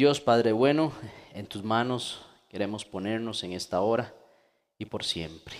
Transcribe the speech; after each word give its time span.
Dios 0.00 0.18
Padre 0.18 0.52
bueno, 0.52 0.92
en 1.34 1.44
tus 1.44 1.62
manos 1.62 2.24
queremos 2.48 2.86
ponernos 2.86 3.44
en 3.44 3.52
esta 3.52 3.82
hora 3.82 4.14
y 4.78 4.86
por 4.86 5.04
siempre. 5.04 5.56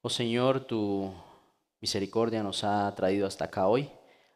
Oh 0.00 0.08
Señor, 0.08 0.60
tu 0.60 1.12
misericordia 1.80 2.44
nos 2.44 2.62
ha 2.62 2.94
traído 2.94 3.26
hasta 3.26 3.46
acá 3.46 3.66
hoy. 3.66 3.90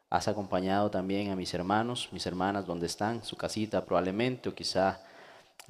Has 0.09 0.27
acompañado 0.27 0.91
también 0.91 1.31
a 1.31 1.37
mis 1.37 1.53
hermanos, 1.53 2.09
mis 2.11 2.25
hermanas, 2.25 2.67
donde 2.67 2.87
están, 2.87 3.23
su 3.23 3.37
casita 3.37 3.85
probablemente, 3.85 4.49
o 4.49 4.55
quizá 4.55 5.01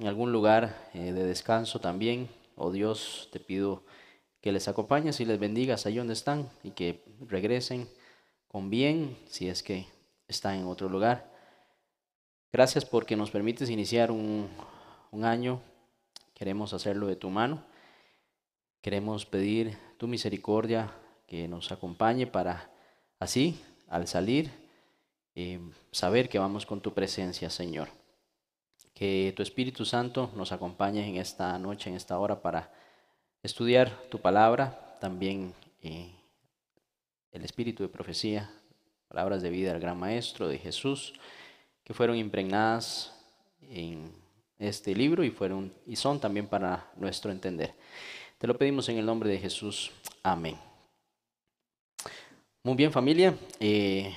en 0.00 0.08
algún 0.08 0.32
lugar 0.32 0.74
eh, 0.92 1.12
de 1.12 1.24
descanso 1.24 1.78
también. 1.78 2.28
Oh 2.56 2.72
Dios, 2.72 3.28
te 3.30 3.38
pido 3.38 3.84
que 4.40 4.50
les 4.50 4.66
acompañes 4.66 5.20
y 5.20 5.26
les 5.26 5.38
bendigas 5.38 5.86
ahí 5.86 5.98
donde 5.98 6.14
están 6.14 6.50
y 6.64 6.72
que 6.72 7.04
regresen 7.20 7.88
con 8.48 8.68
bien 8.68 9.16
si 9.28 9.48
es 9.48 9.62
que 9.62 9.86
están 10.26 10.56
en 10.56 10.66
otro 10.66 10.88
lugar. 10.88 11.33
Gracias 12.54 12.84
porque 12.84 13.16
nos 13.16 13.32
permites 13.32 13.68
iniciar 13.68 14.12
un, 14.12 14.48
año. 15.24 15.60
Queremos 16.34 16.72
hacerlo 16.72 17.08
de 17.08 17.16
tu 17.16 17.28
mano. 17.28 17.64
Queremos 18.80 19.26
pedir 19.26 19.76
tu 19.98 20.06
misericordia 20.06 20.92
que 21.26 21.48
nos 21.48 21.72
acompañe 21.72 22.28
para 22.28 22.70
así, 23.18 23.60
al 23.88 24.06
salir, 24.06 24.52
eh, 25.34 25.58
saber 25.90 26.28
que 26.28 26.38
vamos 26.38 26.64
con 26.64 26.80
tu 26.80 26.94
presencia, 26.94 27.50
Señor. 27.50 27.88
Que 28.94 29.32
tu 29.36 29.42
Espíritu 29.42 29.84
Santo 29.84 30.30
nos 30.36 30.52
acompañe 30.52 31.08
en 31.08 31.16
esta 31.16 31.58
noche, 31.58 31.90
en 31.90 31.96
esta 31.96 32.20
hora, 32.20 32.40
para 32.40 32.72
estudiar 33.42 33.90
tu 34.10 34.20
palabra, 34.20 34.96
también 35.00 35.54
eh, 35.82 36.14
el 37.32 37.44
espíritu 37.44 37.82
de 37.82 37.88
profecía, 37.88 38.48
palabras 39.08 39.42
de 39.42 39.50
vida 39.50 39.72
del 39.72 39.80
gran 39.80 39.98
Maestro, 39.98 40.46
de 40.46 40.58
Jesús, 40.58 41.14
que 41.84 41.94
fueron 41.94 42.16
impregnadas 42.16 43.12
en 43.60 44.12
este 44.58 44.94
libro 44.94 45.22
y, 45.22 45.30
fueron, 45.30 45.72
y 45.86 45.96
son 45.96 46.18
también 46.18 46.46
para 46.46 46.90
nuestro 46.96 47.30
entender. 47.30 47.74
Te 48.38 48.46
lo 48.46 48.56
pedimos 48.58 48.88
en 48.88 48.98
el 48.98 49.06
nombre 49.06 49.30
de 49.30 49.38
Jesús. 49.38 49.92
Amén. 50.22 50.58
Muy 52.62 52.74
bien 52.74 52.92
familia, 52.92 53.36
eh, 53.60 54.12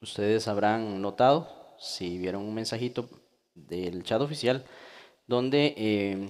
ustedes 0.00 0.46
habrán 0.48 1.00
notado, 1.00 1.74
si 1.78 2.18
vieron 2.18 2.42
un 2.42 2.54
mensajito 2.54 3.08
del 3.54 4.02
chat 4.04 4.20
oficial, 4.20 4.64
donde... 5.26 5.74
Eh, 5.76 6.28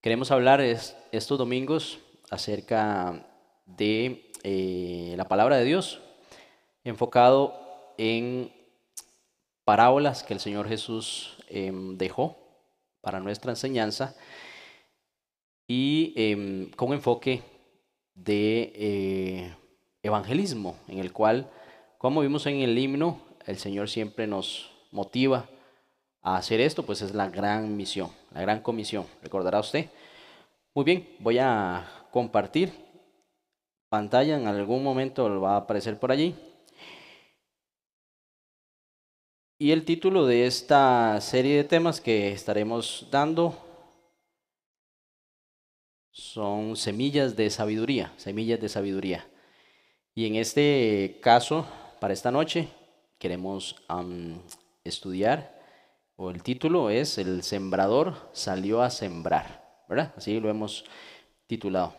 Queremos 0.00 0.30
hablar 0.30 0.60
estos 0.60 1.38
domingos 1.38 1.98
acerca 2.30 3.26
de 3.66 4.30
eh, 4.44 5.14
la 5.16 5.26
palabra 5.26 5.56
de 5.56 5.64
Dios, 5.64 6.00
enfocado 6.84 7.92
en 7.98 8.52
parábolas 9.68 10.22
que 10.22 10.32
el 10.32 10.40
Señor 10.40 10.66
Jesús 10.66 11.36
em, 11.50 11.98
dejó 11.98 12.38
para 13.02 13.20
nuestra 13.20 13.52
enseñanza 13.52 14.16
y 15.66 16.14
em, 16.16 16.70
con 16.70 16.94
enfoque 16.94 17.42
de 18.14 18.72
eh, 18.74 19.54
evangelismo, 20.02 20.74
en 20.88 21.00
el 21.00 21.12
cual, 21.12 21.50
como 21.98 22.22
vimos 22.22 22.46
en 22.46 22.60
el 22.60 22.78
himno, 22.78 23.20
el 23.44 23.58
Señor 23.58 23.90
siempre 23.90 24.26
nos 24.26 24.70
motiva 24.90 25.50
a 26.22 26.36
hacer 26.36 26.62
esto, 26.62 26.86
pues 26.86 27.02
es 27.02 27.14
la 27.14 27.28
gran 27.28 27.76
misión, 27.76 28.10
la 28.32 28.40
gran 28.40 28.62
comisión, 28.62 29.04
recordará 29.22 29.60
usted. 29.60 29.90
Muy 30.74 30.86
bien, 30.86 31.06
voy 31.18 31.40
a 31.40 32.06
compartir 32.10 32.72
pantalla, 33.90 34.38
en 34.38 34.46
algún 34.46 34.82
momento 34.82 35.42
va 35.42 35.56
a 35.56 35.58
aparecer 35.58 36.00
por 36.00 36.10
allí. 36.10 36.34
Y 39.60 39.72
el 39.72 39.84
título 39.84 40.24
de 40.24 40.46
esta 40.46 41.20
serie 41.20 41.56
de 41.56 41.64
temas 41.64 42.00
que 42.00 42.30
estaremos 42.30 43.08
dando 43.10 43.58
son 46.12 46.76
semillas 46.76 47.34
de 47.34 47.50
sabiduría, 47.50 48.12
semillas 48.18 48.60
de 48.60 48.68
sabiduría. 48.68 49.26
Y 50.14 50.26
en 50.26 50.36
este 50.36 51.18
caso, 51.20 51.66
para 51.98 52.14
esta 52.14 52.30
noche, 52.30 52.68
queremos 53.18 53.74
estudiar 54.84 55.60
o 56.14 56.30
el 56.30 56.44
título 56.44 56.88
es 56.88 57.18
El 57.18 57.42
sembrador 57.42 58.30
salió 58.32 58.80
a 58.80 58.90
sembrar, 58.90 59.84
¿verdad? 59.88 60.14
Así 60.16 60.38
lo 60.38 60.50
hemos 60.50 60.84
titulado. 61.48 61.96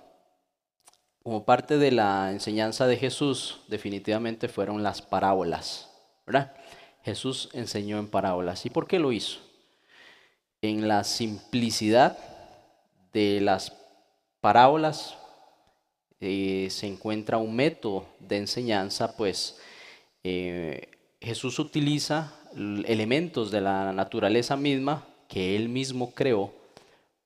Como 1.24 1.44
parte 1.44 1.78
de 1.78 1.92
la 1.92 2.31
enseñanza 2.31 2.88
de 2.88 2.96
Jesús, 2.96 3.59
definitivamente 3.68 4.48
fueron 4.48 4.81
las 4.81 5.02
parábolas, 5.02 5.90
¿verdad? 6.25 6.56
Jesús 7.04 7.50
enseñó 7.54 8.00
en 8.00 8.08
parábolas. 8.08 8.66
¿Y 8.66 8.70
por 8.70 8.88
qué 8.88 9.00
lo 9.00 9.12
hizo? 9.12 9.40
En 10.62 10.88
la 10.88 11.04
simplicidad 11.04 12.18
de 13.14 13.42
las 13.42 13.74
parábolas 14.42 15.18
eh, 16.20 16.68
se 16.70 16.88
encuentra 16.88 17.38
un 17.38 17.56
método 17.56 18.06
de 18.20 18.38
enseñanza, 18.38 19.16
pues 19.16 19.60
eh, 20.24 20.90
Jesús 21.22 21.60
utiliza 21.60 22.34
elementos 22.86 23.52
de 23.52 23.62
la 23.62 23.94
naturaleza 23.94 24.58
misma 24.58 25.08
que 25.28 25.56
él 25.56 25.70
mismo 25.70 26.14
creó 26.14 26.52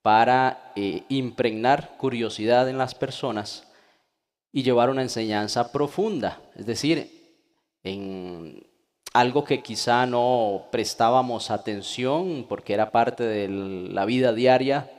para 0.01 0.73
eh, 0.75 1.03
impregnar 1.09 1.95
curiosidad 1.97 2.69
en 2.69 2.77
las 2.77 2.93
personas 2.93 3.67
y 4.51 4.61
llevar 4.61 4.89
una 4.89 5.01
enseñanza 5.01 5.71
profunda, 5.71 6.41
es 6.55 6.65
decir, 6.65 7.09
en 7.83 8.67
algo 9.13 9.43
que 9.43 9.61
quizá 9.61 10.05
no 10.07 10.65
prestábamos 10.71 11.51
atención 11.51 12.45
porque 12.49 12.73
era 12.73 12.91
parte 12.91 13.23
de 13.23 13.47
la 13.47 14.05
vida 14.05 14.33
diaria 14.33 14.91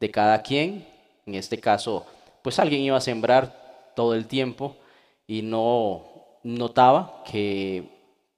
de 0.00 0.10
cada 0.10 0.42
quien, 0.42 0.86
en 1.26 1.34
este 1.34 1.58
caso, 1.58 2.04
pues 2.42 2.58
alguien 2.58 2.82
iba 2.82 2.98
a 2.98 3.00
sembrar 3.00 3.92
todo 3.96 4.14
el 4.14 4.26
tiempo 4.26 4.76
y 5.26 5.40
no 5.40 6.04
notaba 6.42 7.22
que 7.24 7.88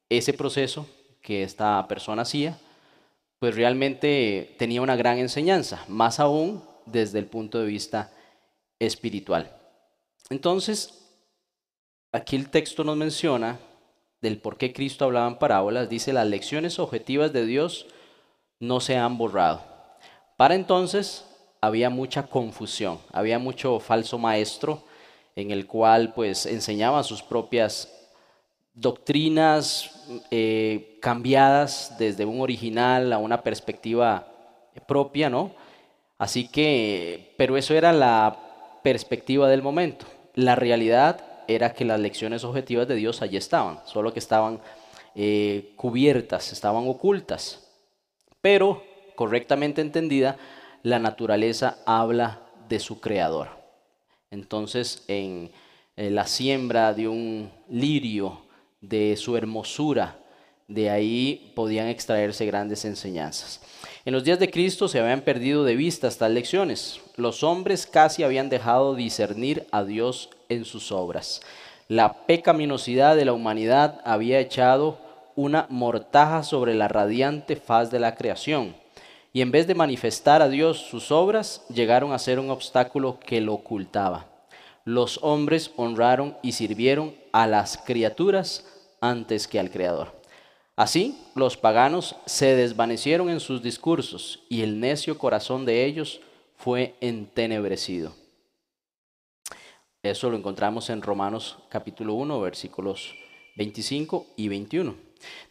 ese 0.09 0.33
proceso 0.33 0.87
que 1.21 1.43
esta 1.43 1.89
persona 1.89 2.23
hacía, 2.23 2.57
pues 3.41 3.57
realmente 3.57 4.55
tenía 4.59 4.81
una 4.81 4.95
gran 4.95 5.19
enseñanza, 5.19 5.85
más 5.89 6.21
aún 6.21 6.63
desde 6.85 7.19
el 7.19 7.27
punto 7.27 7.59
de 7.59 7.67
vista 7.67 8.13
espiritual. 8.79 9.51
Entonces, 10.31 11.03
aquí 12.13 12.37
el 12.37 12.49
texto 12.49 12.85
nos 12.85 12.97
menciona 12.97 13.59
del 14.21 14.39
por 14.39 14.57
qué 14.57 14.73
Cristo 14.73 15.05
hablaba 15.05 15.29
en 15.29 15.39
parábolas, 15.39 15.89
dice, 15.89 16.13
las 16.13 16.27
lecciones 16.27 16.79
objetivas 16.79 17.33
de 17.33 17.47
Dios 17.47 17.87
no 18.61 18.81
se 18.81 18.97
han 18.97 19.19
borrado. 19.19 19.63
Para 20.37 20.55
entonces 20.55 21.25
había 21.61 21.91
mucha 21.91 22.25
confusión, 22.25 22.99
había 23.13 23.39
mucho 23.39 23.81
falso 23.81 24.19
maestro 24.19 24.83
en 25.35 25.51
el 25.51 25.67
cual 25.67 26.15
pues 26.15 26.47
enseñaba 26.47 27.03
sus 27.03 27.23
propias 27.23 27.93
doctrinas 28.75 30.07
eh, 30.31 30.99
cambiadas 31.01 31.97
desde 31.99 32.25
un 32.25 32.41
original 32.41 33.13
a 33.13 33.19
una 33.19 33.43
perspectiva 33.43 34.27
propia, 34.87 35.31
¿no? 35.31 35.53
Así 36.19 36.49
que, 36.49 37.35
pero 37.37 37.57
eso 37.57 37.75
era 37.75 37.93
la 37.93 38.39
perspectiva 38.83 39.49
del 39.49 39.63
momento. 39.63 40.07
La 40.35 40.55
realidad 40.55 41.26
era 41.49 41.73
que 41.73 41.85
las 41.85 42.01
lecciones 42.01 42.45
objetivas 42.45 42.89
de 42.89 42.97
Dios 42.97 43.23
allí 43.23 43.37
estaban, 43.37 43.81
solo 43.87 44.13
que 44.13 44.19
estaban 44.19 44.61
eh, 45.15 45.73
cubiertas, 45.77 46.53
estaban 46.53 46.87
ocultas. 46.89 47.69
Pero, 48.41 48.83
correctamente 49.15 49.81
entendida, 49.81 50.37
la 50.83 50.99
naturaleza 50.99 51.79
habla 51.87 52.43
de 52.69 52.79
su 52.81 53.01
creador. 53.01 53.49
Entonces, 54.31 55.05
en 55.09 55.51
la 55.97 56.27
siembra 56.27 56.93
de 56.93 57.09
un 57.09 57.51
lirio, 57.69 58.47
de 58.81 59.17
su 59.17 59.37
hermosura. 59.37 60.19
De 60.69 60.91
ahí 60.91 61.53
podían 61.55 61.89
extraerse 61.89 62.45
grandes 62.47 62.85
enseñanzas. 62.85 63.61
En 64.05 64.13
los 64.13 64.25
días 64.25 64.39
de 64.39 64.51
Cristo 64.51 64.89
se 64.89 64.99
habían 64.99 65.21
perdido 65.21 65.65
de 65.65 65.77
vista 65.77 66.09
estas 66.09 66.31
lecciones. 66.31 67.01
Los 67.17 67.43
hombres 67.43 67.87
casi 67.87 68.25
habían 68.25 68.49
dejado 68.49 68.95
discernir 68.95 69.67
a 69.71 69.85
Dios 69.85 70.31
en 70.49 70.65
sus 70.65 70.93
obras. 70.93 71.41
La 71.89 72.27
pecaminosidad 72.27 73.17
de 73.17 73.25
la 73.25 73.33
humanidad 73.33 74.01
había 74.05 74.41
echado 74.41 74.99
una 75.37 75.67
mortaja 75.69 76.43
sobre 76.43 76.75
la 76.75 76.89
radiante 76.89 77.57
faz 77.57 77.91
de 77.91 78.01
la 78.01 78.15
creación. 78.17 78.75
Y 79.33 79.43
en 79.43 79.51
vez 79.51 79.67
de 79.67 79.75
manifestar 79.75 80.43
a 80.43 80.49
Dios 80.49 80.79
sus 80.79 81.13
obras, 81.13 81.65
llegaron 81.69 82.13
a 82.13 82.19
ser 82.19 82.41
un 82.41 82.51
obstáculo 82.51 83.21
que 83.21 83.41
lo 83.41 83.55
ocultaba. 83.55 84.27
Los 84.85 85.21
hombres 85.23 85.73
honraron 85.77 86.37
y 86.43 86.53
sirvieron 86.53 87.15
a 87.33 87.47
las 87.47 87.77
criaturas 87.77 88.65
antes 89.01 89.47
que 89.47 89.61
al 89.61 89.71
Creador. 89.71 90.17
Así, 90.75 91.19
los 91.35 91.57
paganos 91.57 92.17
se 92.27 92.55
desvanecieron 92.55 93.31
en 93.31 93.41
sus 93.41 93.63
discursos 93.63 94.41
y 94.49 94.63
el 94.63 94.81
necio 94.81 95.19
corazón 95.19 95.65
de 95.65 95.85
ellos 95.85 96.21
fue 96.57 96.95
entenebrecido. 97.01 98.13
Eso 100.11 100.31
lo 100.31 100.37
encontramos 100.37 100.89
en 100.91 101.03
Romanos 101.03 101.59
capítulo 101.69 102.15
1, 102.15 102.41
versículos 102.41 103.17
25 103.57 104.27
y 104.37 104.47
21. 104.47 104.95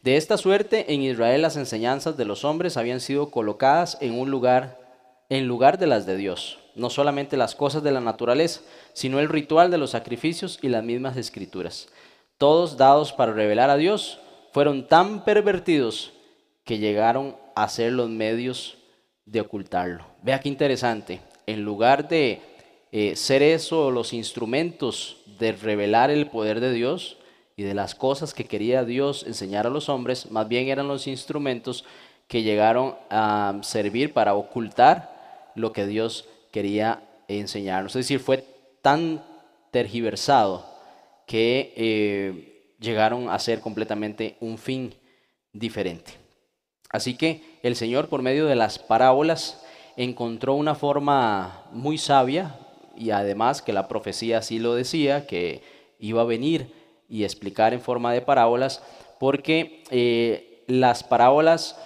De 0.02 0.16
esta 0.16 0.38
suerte, 0.38 0.94
en 0.94 1.02
Israel 1.02 1.42
las 1.42 1.58
enseñanzas 1.58 2.16
de 2.16 2.24
los 2.24 2.46
hombres 2.46 2.78
habían 2.78 3.02
sido 3.02 3.32
colocadas 3.32 3.98
en 4.00 4.18
un 4.18 4.32
lugar, 4.32 4.80
en 5.28 5.46
lugar 5.46 5.78
de 5.78 5.88
las 5.88 6.06
de 6.06 6.16
Dios. 6.16 6.60
No 6.74 6.90
solamente 6.90 7.36
las 7.36 7.54
cosas 7.54 7.84
de 7.84 7.92
la 7.92 8.00
naturaleza, 8.00 8.62
sino 8.94 9.20
el 9.20 9.28
ritual 9.28 9.72
de 9.72 9.78
los 9.78 9.92
sacrificios 9.92 10.58
y 10.62 10.70
las 10.70 10.86
mismas 10.86 11.18
escrituras. 11.18 11.90
Todos 12.38 12.78
dados 12.78 13.12
para 13.12 13.34
revelar 13.34 13.70
a 13.70 13.78
Dios, 13.78 14.20
fueron 14.54 14.88
tan 14.88 15.26
pervertidos 15.26 16.14
que 16.64 16.78
llegaron 16.78 17.36
a 17.56 17.68
ser 17.68 17.92
los 17.92 18.10
medios 18.10 18.78
de 19.26 19.42
ocultarlo. 19.42 20.06
Vea 20.24 20.40
qué 20.40 20.48
interesante. 20.48 21.20
En 21.46 21.64
lugar 21.64 22.08
de 22.08 22.55
eh, 22.98 23.18
ser 23.18 23.44
eso 23.44 23.92
los 23.92 24.14
instrumentos 24.14 25.18
de 25.38 25.52
revelar 25.52 26.12
el 26.12 26.28
poder 26.28 26.62
de 26.62 26.72
Dios 26.72 27.18
y 27.58 27.64
de 27.64 27.74
las 27.74 27.94
cosas 27.94 28.34
que 28.34 28.46
quería 28.46 28.86
Dios 28.86 29.26
enseñar 29.28 29.68
a 29.68 29.70
los 29.70 29.90
hombres, 29.90 30.32
más 30.32 30.48
bien 30.48 30.70
eran 30.70 30.88
los 30.88 31.06
instrumentos 31.06 31.84
que 32.30 32.42
llegaron 32.42 32.96
a 33.10 33.60
servir 33.64 34.14
para 34.14 34.34
ocultar 34.34 35.52
lo 35.56 35.74
que 35.74 35.86
Dios 35.86 36.30
quería 36.54 37.04
enseñarnos. 37.28 37.98
Es 37.98 38.06
decir, 38.06 38.22
fue 38.22 38.46
tan 38.82 39.22
tergiversado 39.72 40.66
que 41.28 41.74
eh, 41.76 42.76
llegaron 42.80 43.30
a 43.30 43.38
ser 43.40 43.60
completamente 43.60 44.38
un 44.40 44.58
fin 44.58 44.96
diferente. 45.52 46.14
Así 46.92 47.18
que 47.18 47.60
el 47.62 47.76
Señor 47.76 48.08
por 48.08 48.22
medio 48.22 48.46
de 48.46 48.56
las 48.56 48.80
parábolas 48.80 49.62
encontró 49.98 50.54
una 50.54 50.76
forma 50.76 51.66
muy 51.74 51.98
sabia 51.98 52.56
y 52.96 53.12
además 53.12 53.62
que 53.62 53.74
la 53.74 53.88
profecía 53.88 54.40
así 54.40 54.60
lo 54.60 54.76
decía, 54.76 55.28
que 55.28 55.62
iba 56.00 56.22
a 56.22 56.26
venir 56.26 56.74
y 57.10 57.24
explicar 57.24 57.74
en 57.74 57.82
forma 57.82 58.14
de 58.14 58.22
parábolas, 58.22 58.84
porque 59.20 59.84
eh, 59.92 60.64
las 60.68 61.04
parábolas 61.04 61.80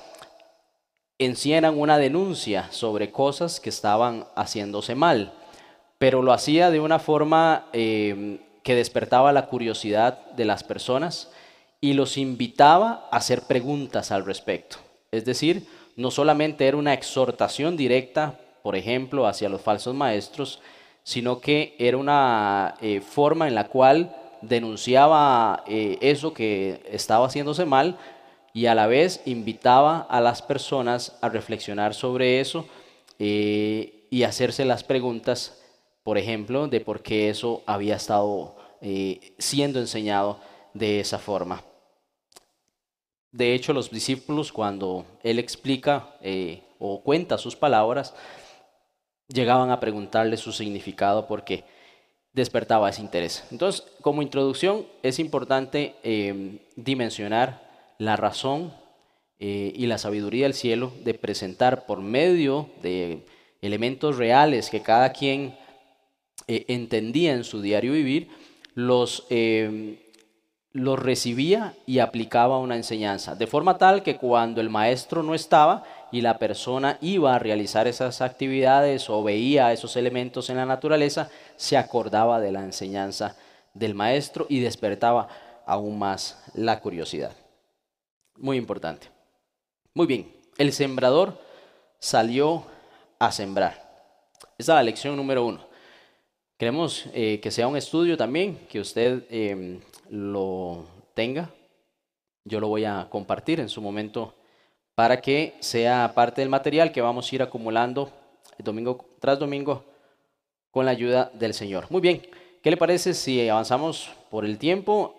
en 1.18 1.36
una 1.78 1.98
denuncia 1.98 2.72
sobre 2.72 3.12
cosas 3.12 3.60
que 3.60 3.70
estaban 3.70 4.26
haciéndose 4.36 4.96
mal, 4.96 5.34
pero 5.98 6.22
lo 6.22 6.32
hacía 6.32 6.72
de 6.72 6.80
una 6.80 6.98
forma 6.98 7.68
eh, 7.74 8.40
que 8.64 8.76
despertaba 8.76 9.34
la 9.34 9.48
curiosidad 9.48 10.32
de 10.32 10.46
las 10.46 10.64
personas 10.64 11.30
y 11.82 11.94
los 11.94 12.18
invitaba 12.18 13.08
a 13.12 13.18
hacer 13.18 13.44
preguntas 13.44 14.12
al 14.12 14.26
respecto. 14.26 14.78
Es 15.12 15.26
decir, 15.26 15.68
no 15.96 16.12
solamente 16.12 16.68
era 16.68 16.78
una 16.78 16.94
exhortación 16.94 17.76
directa, 17.76 18.40
por 18.64 18.76
ejemplo, 18.78 19.28
hacia 19.28 19.50
los 19.50 19.62
falsos 19.62 19.94
maestros, 19.94 20.62
sino 21.10 21.42
que 21.42 21.74
era 21.80 21.98
una 21.98 22.76
eh, 22.82 23.02
forma 23.02 23.48
en 23.48 23.56
la 23.56 23.68
cual 23.68 24.16
denunciaba 24.44 25.64
eh, 25.66 25.98
eso 26.02 26.36
que 26.36 26.84
estaba 26.92 27.26
haciéndose 27.26 27.66
mal 27.66 27.98
y 28.54 28.68
a 28.68 28.76
la 28.76 28.86
vez 28.86 29.24
invitaba 29.26 30.02
a 30.02 30.22
las 30.22 30.44
personas 30.44 31.18
a 31.22 31.30
reflexionar 31.30 31.96
sobre 31.96 32.40
eso 32.40 32.68
eh, 33.18 34.06
y 34.12 34.22
hacerse 34.22 34.66
las 34.66 34.84
preguntas, 34.84 35.60
por 36.04 36.20
ejemplo, 36.20 36.68
de 36.68 36.80
por 36.80 37.02
qué 37.02 37.32
eso 37.32 37.64
había 37.66 37.96
estado 37.96 38.56
siendo 39.40 39.80
enseñado 39.80 40.40
de 40.76 41.00
esa 41.00 41.18
forma. 41.18 41.64
De 43.32 43.56
hecho, 43.56 43.74
los 43.74 43.90
discípulos, 43.90 44.54
cuando 44.54 45.06
él 45.24 45.40
explica 45.40 46.14
o 46.78 47.02
cuenta 47.02 47.40
sus 47.40 47.56
palabras, 47.56 48.14
llegaban 49.34 49.72
a 49.72 49.80
preguntarle 49.80 50.38
su 50.38 50.52
significado 50.52 51.28
porque 51.28 51.64
despertaba 52.34 52.90
ese 52.90 53.02
interés. 53.02 53.44
Entonces, 53.52 53.86
como 54.02 54.22
introducción, 54.22 54.86
es 55.04 55.20
importante 55.20 55.96
em, 56.04 56.60
dimensionar 56.76 57.68
la 57.98 58.16
razón 58.16 58.74
eh, 59.40 59.72
y 59.76 59.88
la 59.88 59.98
sabiduría 59.98 60.46
del 60.46 60.54
cielo 60.54 60.92
de 61.04 61.14
presentar 61.14 61.86
por 61.86 62.02
medio 62.02 62.70
de 62.82 63.26
elementos 63.62 64.18
reales 64.18 64.70
que 64.70 64.82
cada 64.82 65.12
quien 65.12 65.58
eh, 66.48 66.66
entendía 66.68 67.34
en 67.34 67.44
su 67.44 67.62
diario 67.62 67.94
vivir, 67.94 68.30
los 68.74 69.26
em, 70.74 70.84
lo 70.84 70.96
recibía 70.96 71.74
y 71.86 72.00
aplicaba 72.00 72.60
una 72.60 72.76
enseñanza, 72.76 73.36
de 73.36 73.48
forma 73.48 73.78
tal 73.78 74.04
que 74.04 74.18
cuando 74.18 74.62
el 74.62 74.70
maestro 74.70 75.24
no 75.24 75.34
estaba 75.34 75.84
y 76.12 76.22
la 76.22 76.38
persona 76.38 76.98
iba 77.02 77.36
a 77.36 77.40
realizar 77.40 77.88
esas 77.88 78.22
actividades 78.22 79.10
o 79.10 79.24
veía 79.24 79.74
esos 79.74 79.96
elementos 79.96 80.50
en 80.50 80.58
la 80.58 80.66
naturaleza, 80.66 81.30
se 81.56 81.78
acordaba 81.78 82.40
de 82.40 82.52
la 82.52 82.64
enseñanza 82.64 83.36
del 83.74 83.96
maestro 83.96 84.46
y 84.50 84.60
despertaba 84.60 85.28
aún 85.66 85.98
más 85.98 86.44
la 86.54 86.80
curiosidad. 86.80 87.32
Muy 88.38 88.58
importante. 88.58 89.08
Muy 89.94 90.08
bien, 90.08 90.32
el 90.58 90.72
sembrador 90.72 91.40
salió 92.00 92.64
a 93.18 93.32
sembrar. 93.32 93.90
Esa 94.58 94.74
es 94.74 94.76
la 94.76 94.84
lección 94.84 95.16
número 95.16 95.46
uno. 95.46 95.68
Queremos 96.58 97.06
eh, 97.14 97.40
que 97.42 97.52
sea 97.52 97.68
un 97.68 97.78
estudio 97.78 98.18
también, 98.18 98.58
que 98.70 98.80
usted 98.80 99.24
em, 99.30 99.80
lo 100.10 100.86
tenga, 101.14 101.50
yo 102.44 102.60
lo 102.60 102.68
voy 102.68 102.86
a 102.86 103.08
compartir 103.10 103.60
en 103.60 103.70
su 103.70 103.82
momento 103.82 104.34
para 104.96 105.22
que 105.22 105.56
sea 105.60 106.12
parte 106.14 106.42
del 106.42 106.50
material 106.50 106.92
que 106.92 107.02
vamos 107.02 107.32
a 107.32 107.36
ir 107.36 107.42
acumulando 107.42 108.12
domingo 108.58 109.06
tras 109.20 109.40
domingo 109.40 109.86
con 110.72 110.86
la 110.86 110.92
ayuda 110.92 111.32
del 111.34 111.54
Señor. 111.54 111.86
Muy 111.90 112.02
bien, 112.02 112.22
¿qué 112.62 112.72
le 112.72 112.78
parece 112.78 113.14
si 113.14 113.48
avanzamos 113.48 114.12
por 114.30 114.46
el 114.46 114.58
tiempo 114.58 115.16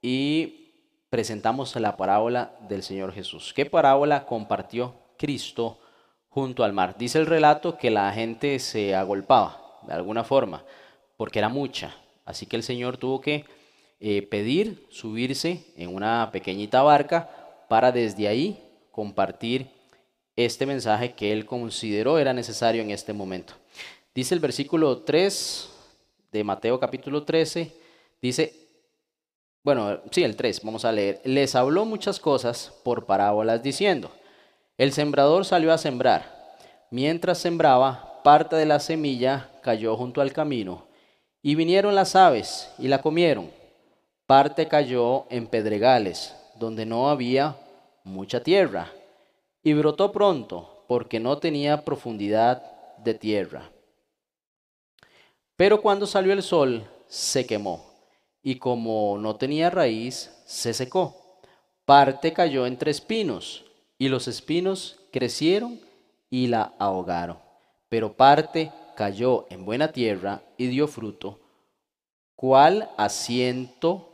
y 0.00 0.72
presentamos 1.10 1.74
la 1.76 1.96
parábola 1.96 2.56
del 2.68 2.82
Señor 2.82 3.12
Jesús? 3.12 3.52
¿Qué 3.54 3.66
parábola 3.66 4.26
compartió 4.26 4.94
Cristo 5.18 5.78
junto 6.28 6.64
al 6.64 6.72
mar? 6.72 6.96
Dice 6.96 7.18
el 7.18 7.26
relato 7.26 7.76
que 7.76 7.90
la 7.90 8.12
gente 8.12 8.58
se 8.58 8.94
agolpaba 8.94 9.80
de 9.86 9.94
alguna 9.94 10.24
forma 10.24 10.64
porque 11.16 11.38
era 11.38 11.48
mucha, 11.48 11.94
así 12.24 12.46
que 12.46 12.56
el 12.56 12.62
Señor 12.62 12.96
tuvo 12.96 13.20
que 13.20 13.44
eh, 14.06 14.20
pedir 14.20 14.84
subirse 14.90 15.64
en 15.78 15.94
una 15.94 16.28
pequeñita 16.30 16.82
barca 16.82 17.30
para 17.70 17.90
desde 17.90 18.28
ahí 18.28 18.62
compartir 18.90 19.70
este 20.36 20.66
mensaje 20.66 21.14
que 21.14 21.32
él 21.32 21.46
consideró 21.46 22.18
era 22.18 22.34
necesario 22.34 22.82
en 22.82 22.90
este 22.90 23.14
momento. 23.14 23.54
Dice 24.14 24.34
el 24.34 24.40
versículo 24.40 24.98
3 24.98 25.70
de 26.30 26.44
Mateo 26.44 26.78
capítulo 26.78 27.22
13, 27.22 27.72
dice, 28.20 28.52
bueno, 29.62 29.98
sí, 30.10 30.22
el 30.22 30.36
3, 30.36 30.60
vamos 30.64 30.84
a 30.84 30.92
leer, 30.92 31.22
les 31.24 31.54
habló 31.54 31.86
muchas 31.86 32.20
cosas 32.20 32.74
por 32.84 33.06
parábolas 33.06 33.62
diciendo, 33.62 34.10
el 34.76 34.92
sembrador 34.92 35.46
salió 35.46 35.72
a 35.72 35.78
sembrar, 35.78 36.58
mientras 36.90 37.38
sembraba, 37.38 38.20
parte 38.22 38.54
de 38.54 38.66
la 38.66 38.80
semilla 38.80 39.48
cayó 39.62 39.96
junto 39.96 40.20
al 40.20 40.34
camino, 40.34 40.88
y 41.40 41.54
vinieron 41.54 41.94
las 41.94 42.14
aves 42.14 42.68
y 42.78 42.88
la 42.88 43.00
comieron. 43.00 43.63
Parte 44.26 44.68
cayó 44.68 45.26
en 45.28 45.46
pedregales, 45.46 46.34
donde 46.56 46.86
no 46.86 47.10
había 47.10 47.58
mucha 48.04 48.42
tierra, 48.42 48.90
y 49.62 49.74
brotó 49.74 50.12
pronto, 50.12 50.84
porque 50.88 51.20
no 51.20 51.36
tenía 51.36 51.84
profundidad 51.84 52.62
de 52.98 53.12
tierra. 53.12 53.70
Pero 55.56 55.82
cuando 55.82 56.06
salió 56.06 56.32
el 56.32 56.42
sol, 56.42 56.88
se 57.06 57.46
quemó, 57.46 57.84
y 58.42 58.56
como 58.56 59.18
no 59.18 59.36
tenía 59.36 59.68
raíz, 59.68 60.30
se 60.46 60.72
secó. 60.72 61.38
Parte 61.84 62.32
cayó 62.32 62.64
entre 62.64 62.90
espinos, 62.90 63.66
y 63.98 64.08
los 64.08 64.26
espinos 64.26 65.00
crecieron 65.12 65.80
y 66.30 66.46
la 66.46 66.72
ahogaron. 66.78 67.38
Pero 67.90 68.16
parte 68.16 68.72
cayó 68.96 69.44
en 69.50 69.66
buena 69.66 69.92
tierra 69.92 70.40
y 70.56 70.68
dio 70.68 70.88
fruto, 70.88 71.40
cuál 72.34 72.88
a 72.96 73.10
ciento 73.10 74.13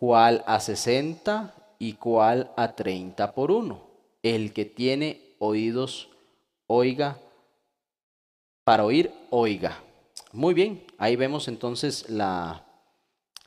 cuál 0.00 0.42
a 0.46 0.60
sesenta 0.60 1.54
y 1.78 1.92
cuál 1.92 2.50
a 2.56 2.74
treinta 2.74 3.34
por 3.34 3.50
uno. 3.50 3.82
El 4.22 4.54
que 4.54 4.64
tiene 4.64 5.20
oídos, 5.38 6.08
oiga. 6.66 7.18
Para 8.64 8.86
oír, 8.86 9.12
oiga. 9.28 9.78
Muy 10.32 10.54
bien, 10.54 10.86
ahí 10.96 11.16
vemos 11.16 11.48
entonces 11.48 12.08
la, 12.08 12.64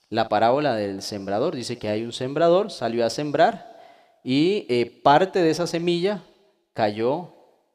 la 0.09 0.29
parábola 0.29 0.75
del 0.75 1.01
sembrador. 1.01 1.55
Dice 1.55 1.79
que 1.79 1.89
hay 1.89 2.03
un 2.03 2.13
sembrador, 2.13 2.69
salió 2.69 3.03
a 3.03 3.09
sembrar 3.09 3.81
y 4.23 4.67
eh, 4.69 4.85
parte 4.85 5.41
de 5.41 5.49
esa 5.49 5.65
semilla 5.65 6.21
cayó 6.73 7.33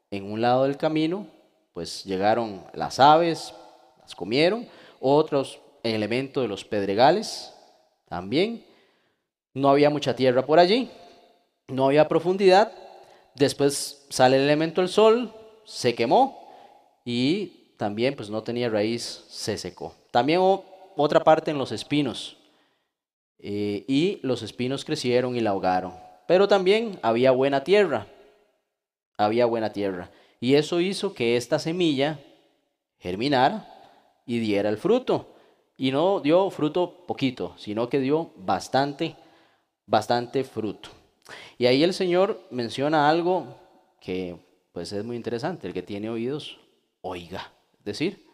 en 0.09 0.31
un 0.31 0.39
lado 0.39 0.63
del 0.63 0.77
camino, 0.77 1.27
pues 1.73 2.05
llegaron 2.05 2.63
las 2.73 3.01
aves, 3.01 3.53
las 3.99 4.15
comieron, 4.15 4.69
otros 5.01 5.59
elementos 5.83 6.41
de 6.41 6.47
los 6.47 6.63
pedregales 6.63 7.53
también, 8.07 8.65
no 9.59 9.69
había 9.69 9.89
mucha 9.89 10.15
tierra 10.15 10.45
por 10.45 10.59
allí, 10.59 10.89
no 11.67 11.85
había 11.85 12.07
profundidad, 12.07 12.71
después 13.35 14.05
sale 14.09 14.37
el 14.37 14.43
elemento 14.43 14.81
del 14.81 14.89
sol, 14.89 15.33
se 15.65 15.93
quemó 15.93 16.49
y 17.05 17.73
también 17.77 18.15
pues 18.15 18.29
no 18.29 18.41
tenía 18.43 18.69
raíz, 18.69 19.23
se 19.29 19.57
secó. 19.57 19.95
También 20.11 20.41
otra 20.95 21.23
parte 21.23 21.51
en 21.51 21.57
los 21.57 21.71
espinos. 21.71 22.37
eh, 23.41 23.85
y 23.87 24.19
los 24.21 24.41
espinos 24.43 24.83
crecieron 24.83 25.35
y 25.35 25.39
la 25.39 25.51
ahogaron. 25.51 25.93
Pero 26.27 26.47
también 26.47 26.99
había 27.01 27.31
buena 27.31 27.63
tierra, 27.63 28.05
había 29.17 29.45
buena 29.45 29.71
tierra. 29.71 30.11
Y 30.41 30.55
eso 30.55 30.79
hizo 30.81 31.13
que 31.13 31.37
esta 31.37 31.57
semilla 31.57 32.19
germinara 32.99 33.65
y 34.25 34.39
diera 34.39 34.69
el 34.69 34.77
fruto. 34.77 35.35
Y 35.77 35.91
no 35.91 36.19
dio 36.19 36.49
fruto 36.49 37.05
poquito, 37.07 37.55
sino 37.57 37.87
que 37.87 37.99
dio 37.99 38.31
bastante, 38.35 39.15
bastante 39.89 40.43
fruto. 40.43 40.89
Y 41.57 41.65
ahí 41.65 41.83
el 41.83 41.93
Señor 41.93 42.39
menciona 42.51 43.09
algo 43.09 43.55
que 43.99 44.37
pues 44.71 44.93
es 44.93 45.03
muy 45.03 45.15
interesante. 45.15 45.67
El 45.67 45.73
que 45.73 45.81
tiene 45.81 46.09
oídos, 46.09 46.57
oiga. 47.01 47.51
Es 47.79 47.85
decir, 47.85 48.25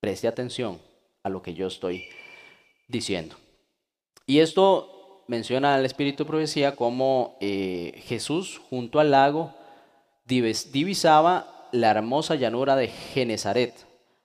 preste 0.00 0.28
atención 0.28 0.78
a 1.22 1.28
lo 1.28 1.42
que 1.42 1.54
yo 1.54 1.68
estoy 1.68 2.08
diciendo. 2.88 3.36
Y 4.26 4.40
esto 4.40 5.22
menciona 5.28 5.76
al 5.76 5.86
Espíritu 5.86 6.24
de 6.24 6.28
Profecía 6.28 6.76
como 6.76 7.36
eh, 7.40 8.02
Jesús 8.06 8.60
junto 8.68 9.00
al 9.00 9.12
lago 9.12 9.54
divisaba 10.24 11.68
la 11.70 11.90
hermosa 11.90 12.34
llanura 12.34 12.74
de 12.74 12.88
Genezaret. 12.88 13.74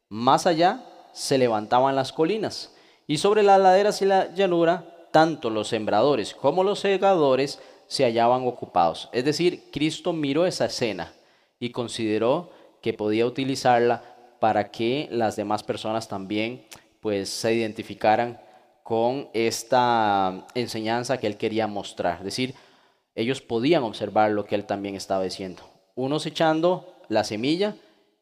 Más 0.09 0.47
allá 0.47 0.83
se 1.13 1.37
levantaban 1.37 1.95
las 1.95 2.11
colinas 2.11 2.73
y 3.05 3.17
sobre 3.17 3.43
las 3.43 3.59
laderas 3.59 4.01
y 4.01 4.05
la 4.05 4.33
llanura 4.33 4.90
tanto 5.11 5.49
los 5.49 5.67
sembradores 5.67 6.33
como 6.33 6.63
los 6.63 6.79
segadores 6.79 7.59
se 7.87 8.05
hallaban 8.05 8.47
ocupados. 8.47 9.09
Es 9.11 9.25
decir, 9.25 9.65
Cristo 9.71 10.13
miró 10.13 10.45
esa 10.45 10.65
escena 10.65 11.13
y 11.59 11.71
consideró 11.71 12.51
que 12.81 12.93
podía 12.93 13.25
utilizarla 13.25 14.03
para 14.39 14.71
que 14.71 15.07
las 15.11 15.35
demás 15.35 15.63
personas 15.63 16.07
también 16.07 16.65
pues 17.01 17.29
se 17.29 17.53
identificaran 17.53 18.39
con 18.83 19.29
esta 19.33 20.47
enseñanza 20.55 21.17
que 21.17 21.27
él 21.27 21.37
quería 21.37 21.67
mostrar. 21.67 22.19
Es 22.19 22.25
decir, 22.25 22.55
ellos 23.15 23.41
podían 23.41 23.83
observar 23.83 24.31
lo 24.31 24.45
que 24.45 24.55
él 24.55 24.65
también 24.65 24.95
estaba 24.95 25.23
diciendo. 25.23 25.63
Unos 25.95 26.25
echando 26.25 26.95
la 27.09 27.23
semilla 27.23 27.75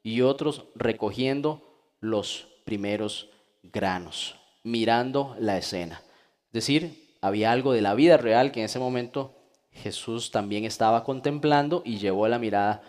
y 0.03 0.21
otros 0.21 0.65
recogiendo 0.75 1.61
los 1.99 2.47
primeros 2.65 3.29
granos, 3.63 4.35
mirando 4.63 5.35
la 5.39 5.57
escena. 5.57 6.01
Es 6.49 6.53
decir, 6.53 7.15
había 7.21 7.51
algo 7.51 7.73
de 7.73 7.81
la 7.81 7.93
vida 7.93 8.17
real 8.17 8.51
que 8.51 8.61
en 8.61 8.65
ese 8.65 8.79
momento 8.79 9.35
Jesús 9.71 10.31
también 10.31 10.65
estaba 10.65 11.03
contemplando 11.03 11.83
y 11.85 11.99
llevó 11.99 12.27
la 12.27 12.39
mirada 12.39 12.81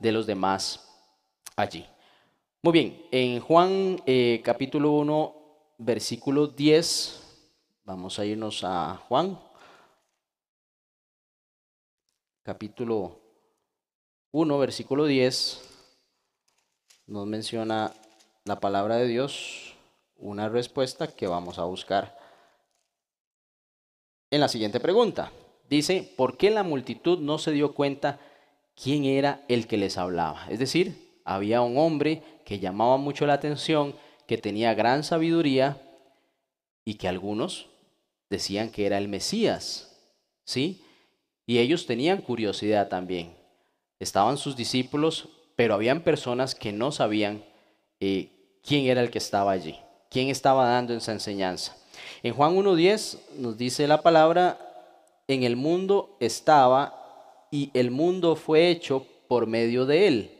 de 0.00 0.10
los 0.10 0.26
demás 0.26 0.90
allí. 1.54 1.86
Muy 2.60 2.72
bien, 2.72 3.06
en 3.12 3.38
Juan 3.38 4.02
eh, 4.04 4.42
capítulo 4.44 4.90
1, 4.90 5.34
versículo 5.78 6.48
10, 6.48 7.52
vamos 7.84 8.18
a 8.18 8.24
irnos 8.24 8.64
a 8.64 8.96
Juan, 9.08 9.38
capítulo 12.42 13.20
1, 14.32 14.58
versículo 14.58 15.06
10, 15.06 15.62
nos 17.06 17.28
menciona 17.28 17.92
la 18.44 18.58
palabra 18.58 18.96
de 18.96 19.06
Dios, 19.06 19.76
una 20.16 20.48
respuesta 20.48 21.06
que 21.06 21.28
vamos 21.28 21.60
a 21.60 21.64
buscar 21.64 22.23
en 24.30 24.40
la 24.40 24.48
siguiente 24.48 24.80
pregunta. 24.80 25.32
Dice, 25.68 26.12
¿por 26.16 26.36
qué 26.36 26.50
la 26.50 26.62
multitud 26.62 27.18
no 27.18 27.38
se 27.38 27.52
dio 27.52 27.74
cuenta 27.74 28.20
quién 28.74 29.04
era 29.04 29.44
el 29.48 29.66
que 29.66 29.76
les 29.76 29.96
hablaba? 29.98 30.46
Es 30.50 30.58
decir, 30.58 31.20
había 31.24 31.62
un 31.62 31.78
hombre 31.78 32.22
que 32.44 32.58
llamaba 32.58 32.96
mucho 32.96 33.26
la 33.26 33.34
atención, 33.34 33.94
que 34.26 34.38
tenía 34.38 34.74
gran 34.74 35.04
sabiduría 35.04 35.80
y 36.84 36.94
que 36.94 37.08
algunos 37.08 37.68
decían 38.30 38.70
que 38.70 38.86
era 38.86 38.98
el 38.98 39.08
Mesías, 39.08 39.96
¿sí? 40.44 40.82
Y 41.46 41.58
ellos 41.58 41.86
tenían 41.86 42.20
curiosidad 42.22 42.88
también. 42.88 43.34
Estaban 43.98 44.36
sus 44.36 44.56
discípulos, 44.56 45.28
pero 45.56 45.74
habían 45.74 46.02
personas 46.02 46.54
que 46.54 46.72
no 46.72 46.92
sabían 46.92 47.44
eh, 48.00 48.58
quién 48.62 48.86
era 48.86 49.00
el 49.00 49.10
que 49.10 49.18
estaba 49.18 49.52
allí, 49.52 49.78
quién 50.10 50.28
estaba 50.28 50.68
dando 50.68 50.94
esa 50.94 51.12
enseñanza. 51.12 51.76
En 52.22 52.34
Juan 52.34 52.56
1.10 52.56 53.18
nos 53.38 53.56
dice 53.56 53.86
la 53.86 54.02
palabra, 54.02 54.58
en 55.28 55.42
el 55.42 55.56
mundo 55.56 56.16
estaba 56.20 57.46
y 57.50 57.70
el 57.74 57.90
mundo 57.90 58.36
fue 58.36 58.68
hecho 58.68 59.06
por 59.28 59.46
medio 59.46 59.86
de 59.86 60.06
él, 60.06 60.38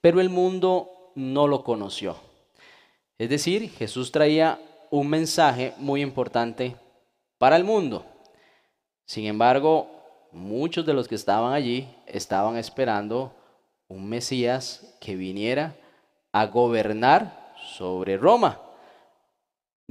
pero 0.00 0.20
el 0.20 0.28
mundo 0.28 1.12
no 1.14 1.46
lo 1.46 1.64
conoció. 1.64 2.16
Es 3.18 3.28
decir, 3.28 3.70
Jesús 3.70 4.12
traía 4.12 4.58
un 4.90 5.08
mensaje 5.08 5.74
muy 5.78 6.02
importante 6.02 6.76
para 7.38 7.56
el 7.56 7.64
mundo. 7.64 8.04
Sin 9.04 9.26
embargo, 9.26 9.88
muchos 10.32 10.86
de 10.86 10.94
los 10.94 11.08
que 11.08 11.14
estaban 11.14 11.52
allí 11.52 11.88
estaban 12.06 12.56
esperando 12.56 13.32
un 13.88 14.08
Mesías 14.08 14.96
que 15.00 15.16
viniera 15.16 15.74
a 16.32 16.46
gobernar 16.46 17.52
sobre 17.76 18.16
Roma, 18.16 18.60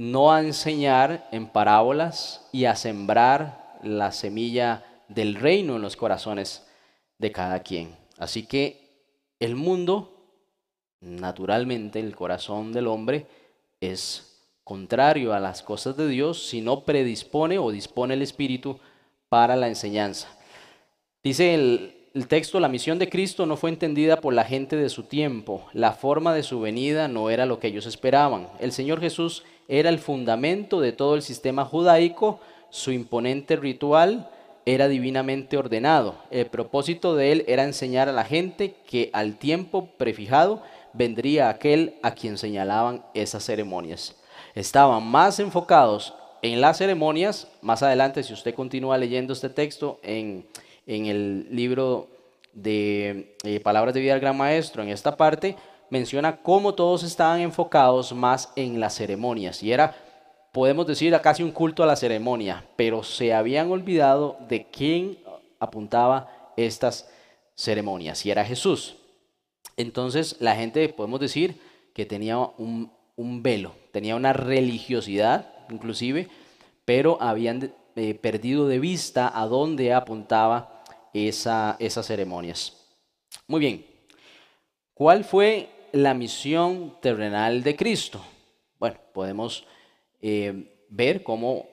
no 0.00 0.32
a 0.32 0.40
enseñar 0.40 1.28
en 1.30 1.46
parábolas 1.46 2.48
y 2.52 2.64
a 2.64 2.74
sembrar 2.74 3.78
la 3.82 4.12
semilla 4.12 4.82
del 5.08 5.34
reino 5.34 5.76
en 5.76 5.82
los 5.82 5.94
corazones 5.94 6.66
de 7.18 7.30
cada 7.32 7.60
quien. 7.60 7.94
Así 8.16 8.46
que 8.46 9.04
el 9.40 9.56
mundo 9.56 10.16
naturalmente 11.02 12.00
el 12.00 12.16
corazón 12.16 12.72
del 12.72 12.86
hombre 12.86 13.26
es 13.78 14.40
contrario 14.64 15.34
a 15.34 15.40
las 15.40 15.62
cosas 15.62 15.98
de 15.98 16.08
Dios 16.08 16.46
si 16.46 16.62
no 16.62 16.86
predispone 16.86 17.58
o 17.58 17.70
dispone 17.70 18.14
el 18.14 18.22
Espíritu 18.22 18.80
para 19.28 19.54
la 19.54 19.68
enseñanza. 19.68 20.34
Dice 21.22 21.52
el, 21.52 22.26
texto, 22.26 22.58
la 22.58 22.68
misión 22.68 22.98
de 22.98 23.10
Cristo 23.10 23.44
no 23.44 23.58
fue 23.58 23.68
entendida 23.68 24.22
por 24.22 24.32
la 24.32 24.44
gente 24.44 24.76
de 24.76 24.88
su 24.88 25.02
tiempo, 25.02 25.68
la 25.74 25.92
forma 25.92 26.32
de 26.32 26.42
su 26.42 26.58
venida 26.58 27.06
no 27.06 27.28
era 27.28 27.44
lo 27.44 27.58
que 27.58 27.68
ellos 27.68 27.84
esperaban. 27.84 28.48
El 28.60 28.72
Señor 28.72 28.98
Jesús 28.98 29.44
era 29.70 29.88
el 29.88 30.00
fundamento 30.00 30.80
de 30.80 30.90
todo 30.90 31.14
el 31.14 31.22
sistema 31.22 31.64
judaico, 31.64 32.40
su 32.70 32.90
imponente 32.90 33.54
ritual 33.54 34.28
era 34.66 34.88
divinamente 34.88 35.56
ordenado. 35.56 36.16
El 36.32 36.46
propósito 36.46 37.14
de 37.14 37.30
él 37.30 37.44
era 37.46 37.62
enseñar 37.62 38.08
a 38.08 38.12
la 38.12 38.24
gente 38.24 38.74
que 38.86 39.10
al 39.12 39.36
tiempo 39.36 39.86
prefijado 39.96 40.62
vendría 40.92 41.48
aquel 41.48 41.94
a 42.02 42.14
quien 42.14 42.36
señalaban 42.36 43.04
esas 43.14 43.44
ceremonias. 43.44 44.16
Estaban 44.56 45.04
más 45.04 45.38
enfocados 45.38 46.14
en 46.42 46.60
las 46.60 46.78
ceremonias. 46.78 47.46
Más 47.62 47.84
adelante, 47.84 48.24
si 48.24 48.32
usted 48.32 48.54
continúa 48.54 48.98
leyendo 48.98 49.32
este 49.32 49.50
texto 49.50 50.00
en, 50.02 50.46
el 50.86 51.46
libro 51.48 52.08
de 52.52 53.36
eh, 53.44 53.60
Palabras 53.60 53.94
de 53.94 54.00
Vida 54.00 54.14
del 54.14 54.20
Gran 54.20 54.36
Maestro, 54.36 54.82
en 54.82 54.88
esta 54.88 55.16
parte, 55.16 55.54
menciona 55.90 56.40
cómo 56.40 56.74
todos 56.74 57.02
estaban 57.02 57.40
enfocados 57.40 58.12
más 58.12 58.52
en 58.56 58.80
las 58.80 58.94
ceremonias. 58.94 59.62
Y 59.62 59.72
era, 59.72 59.94
podemos 60.52 60.86
decir, 60.86 61.14
casi 61.22 61.42
un 61.42 61.50
culto 61.50 61.82
a 61.82 61.86
la 61.86 61.96
ceremonia, 61.96 62.64
pero 62.76 63.02
se 63.02 63.34
habían 63.34 63.70
olvidado 63.70 64.38
de 64.48 64.66
quién 64.70 65.18
apuntaba 65.58 66.52
estas 66.56 67.08
ceremonias, 67.54 68.24
y 68.24 68.30
era 68.30 68.44
Jesús. 68.44 68.96
Entonces 69.76 70.36
la 70.40 70.56
gente, 70.56 70.88
podemos 70.88 71.20
decir, 71.20 71.60
que 71.94 72.06
tenía 72.06 72.38
un, 72.38 72.90
velo, 73.42 73.74
tenía 73.92 74.16
una 74.16 74.32
religiosidad 74.32 75.52
inclusive, 75.68 76.28
pero 76.84 77.18
habían 77.20 77.72
eh, 77.96 78.14
perdido 78.14 78.66
de 78.66 78.78
vista 78.78 79.30
a 79.32 79.46
dónde 79.46 79.92
apuntaba 79.92 80.82
esa, 81.12 81.76
esas 81.78 82.06
ceremonias. 82.06 82.88
Muy 83.46 83.60
bien, 83.60 83.86
¿cuál 84.94 85.24
fue 85.24 85.68
la 85.92 86.14
misión 86.14 86.96
terrenal 87.00 87.62
de 87.62 87.76
Cristo? 87.76 88.20
Bueno, 88.78 88.96
podemos 89.12 89.66
eh, 90.20 90.84
ver 90.88 91.22
cómo 91.22 91.66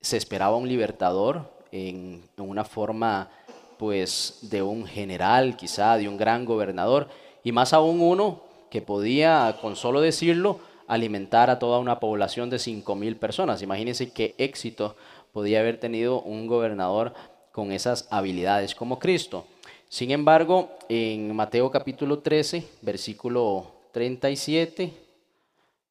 se 0.00 0.16
esperaba 0.16 0.56
un 0.56 0.68
libertador 0.68 1.50
en, 1.72 2.22
en 2.36 2.48
una 2.48 2.64
forma 2.64 3.30
pues 3.78 4.38
de 4.42 4.62
un 4.62 4.86
general, 4.86 5.56
quizá 5.56 5.96
de 5.96 6.08
un 6.08 6.16
gran 6.16 6.44
gobernador, 6.44 7.08
y 7.42 7.52
más 7.52 7.72
aún 7.72 8.00
uno 8.00 8.42
que 8.70 8.82
podía, 8.82 9.56
con 9.60 9.76
solo 9.76 10.00
decirlo, 10.00 10.60
alimentar 10.86 11.50
a 11.50 11.58
toda 11.58 11.78
una 11.78 12.00
población 12.00 12.50
de 12.50 12.56
5.000 12.56 13.18
personas. 13.18 13.62
Imagínense 13.62 14.12
qué 14.12 14.34
éxito 14.38 14.96
podía 15.32 15.60
haber 15.60 15.78
tenido 15.78 16.20
un 16.20 16.46
gobernador 16.46 17.14
con 17.52 17.72
esas 17.72 18.08
habilidades 18.10 18.74
como 18.74 18.98
Cristo. 18.98 19.44
Sin 19.90 20.12
embargo, 20.12 20.78
en 20.88 21.34
Mateo 21.34 21.68
capítulo 21.68 22.20
13, 22.20 22.64
versículo 22.80 23.72
37, 23.90 24.92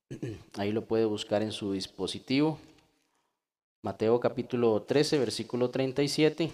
ahí 0.57 0.71
lo 0.71 0.85
puede 0.85 1.03
buscar 1.03 1.41
en 1.41 1.51
su 1.51 1.73
dispositivo. 1.73 2.57
Mateo 3.81 4.17
capítulo 4.21 4.83
13, 4.83 5.19
versículo 5.19 5.69
37. 5.69 6.49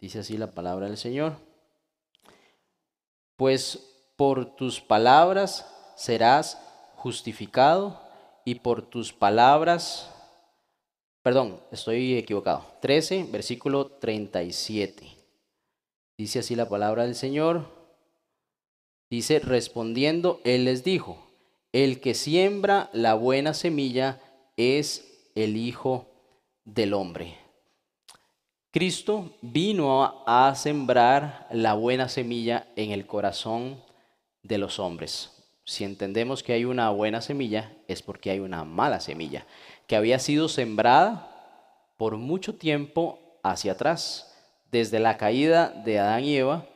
Dice 0.00 0.18
así 0.18 0.36
la 0.36 0.50
palabra 0.50 0.88
del 0.88 0.96
Señor. 0.96 1.36
Pues 3.36 3.78
por 4.16 4.56
tus 4.56 4.80
palabras 4.80 5.72
serás 5.96 6.60
justificado 6.96 8.02
y 8.44 8.56
por 8.56 8.82
tus 8.82 9.12
palabras, 9.12 10.10
perdón, 11.24 11.58
estoy 11.72 12.18
equivocado, 12.18 12.66
13, 12.82 13.28
versículo 13.32 13.86
37. 13.86 15.08
Dice 16.18 16.40
así 16.40 16.54
la 16.54 16.68
palabra 16.68 17.04
del 17.04 17.14
Señor. 17.14 17.64
Dice, 19.08 19.38
respondiendo, 19.38 20.42
Él 20.44 20.66
les 20.66 20.84
dijo, 20.84 21.26
el 21.72 22.00
que 22.00 22.12
siembra 22.12 22.90
la 22.92 23.14
buena 23.14 23.54
semilla 23.54 24.20
es 24.58 25.30
el 25.34 25.56
Hijo 25.56 26.06
del 26.66 26.92
Hombre. 26.92 27.38
Cristo 28.70 29.34
vino 29.40 30.24
a 30.26 30.54
sembrar 30.54 31.48
la 31.50 31.72
buena 31.72 32.10
semilla 32.10 32.68
en 32.76 32.90
el 32.90 33.06
corazón 33.06 33.82
de 34.42 34.58
los 34.58 34.78
hombres. 34.78 35.30
Si 35.64 35.84
entendemos 35.84 36.42
que 36.42 36.52
hay 36.52 36.66
una 36.66 36.90
buena 36.90 37.22
semilla, 37.22 37.72
es 37.88 38.02
porque 38.02 38.30
hay 38.30 38.40
una 38.40 38.64
mala 38.64 39.00
semilla, 39.00 39.46
que 39.86 39.96
había 39.96 40.18
sido 40.18 40.48
sembrada 40.48 41.30
por 41.96 42.16
mucho 42.16 42.54
tiempo 42.54 43.38
hacia 43.42 43.72
atrás. 43.72 44.34
Desde 44.70 44.98
la 44.98 45.16
caída 45.16 45.68
de 45.68 45.98
Adán 45.98 46.24
y 46.24 46.36
Eva, 46.36 46.66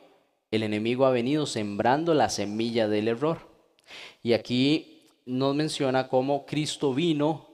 el 0.51 0.63
enemigo 0.63 1.05
ha 1.05 1.11
venido 1.11 1.45
sembrando 1.45 2.13
la 2.13 2.29
semilla 2.29 2.87
del 2.87 3.07
error. 3.07 3.39
Y 4.23 4.33
aquí 4.33 5.07
nos 5.25 5.55
menciona 5.55 6.07
cómo 6.07 6.45
Cristo 6.45 6.93
vino 6.93 7.47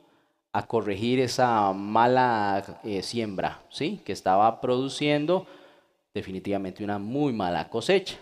a 0.51 0.67
corregir 0.67 1.19
esa 1.19 1.73
mala 1.73 2.79
eh, 2.83 3.01
siembra, 3.01 3.61
¿sí? 3.69 3.99
Que 4.05 4.13
estaba 4.13 4.61
produciendo 4.61 5.45
definitivamente 6.13 6.83
una 6.83 6.97
muy 6.97 7.33
mala 7.33 7.69
cosecha. 7.69 8.15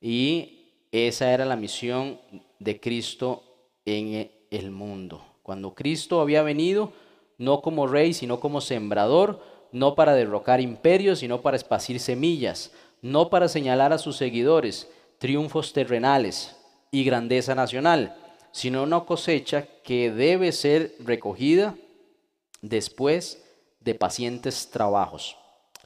Y 0.00 0.86
esa 0.90 1.32
era 1.32 1.46
la 1.46 1.56
misión 1.56 2.20
de 2.58 2.78
Cristo 2.78 3.42
en 3.86 4.30
el 4.50 4.70
mundo. 4.70 5.31
Cuando 5.52 5.74
Cristo 5.74 6.22
había 6.22 6.42
venido, 6.42 6.94
no 7.36 7.60
como 7.60 7.86
rey, 7.86 8.14
sino 8.14 8.40
como 8.40 8.62
sembrador, 8.62 9.42
no 9.70 9.94
para 9.94 10.14
derrocar 10.14 10.62
imperios, 10.62 11.18
sino 11.18 11.42
para 11.42 11.58
esparcir 11.58 12.00
semillas, 12.00 12.72
no 13.02 13.28
para 13.28 13.48
señalar 13.48 13.92
a 13.92 13.98
sus 13.98 14.16
seguidores 14.16 14.88
triunfos 15.18 15.74
terrenales 15.74 16.56
y 16.90 17.04
grandeza 17.04 17.54
nacional, 17.54 18.16
sino 18.50 18.82
una 18.82 19.00
cosecha 19.00 19.66
que 19.84 20.10
debe 20.10 20.52
ser 20.52 20.94
recogida 21.00 21.74
después 22.62 23.44
de 23.80 23.94
pacientes 23.94 24.70
trabajos 24.70 25.36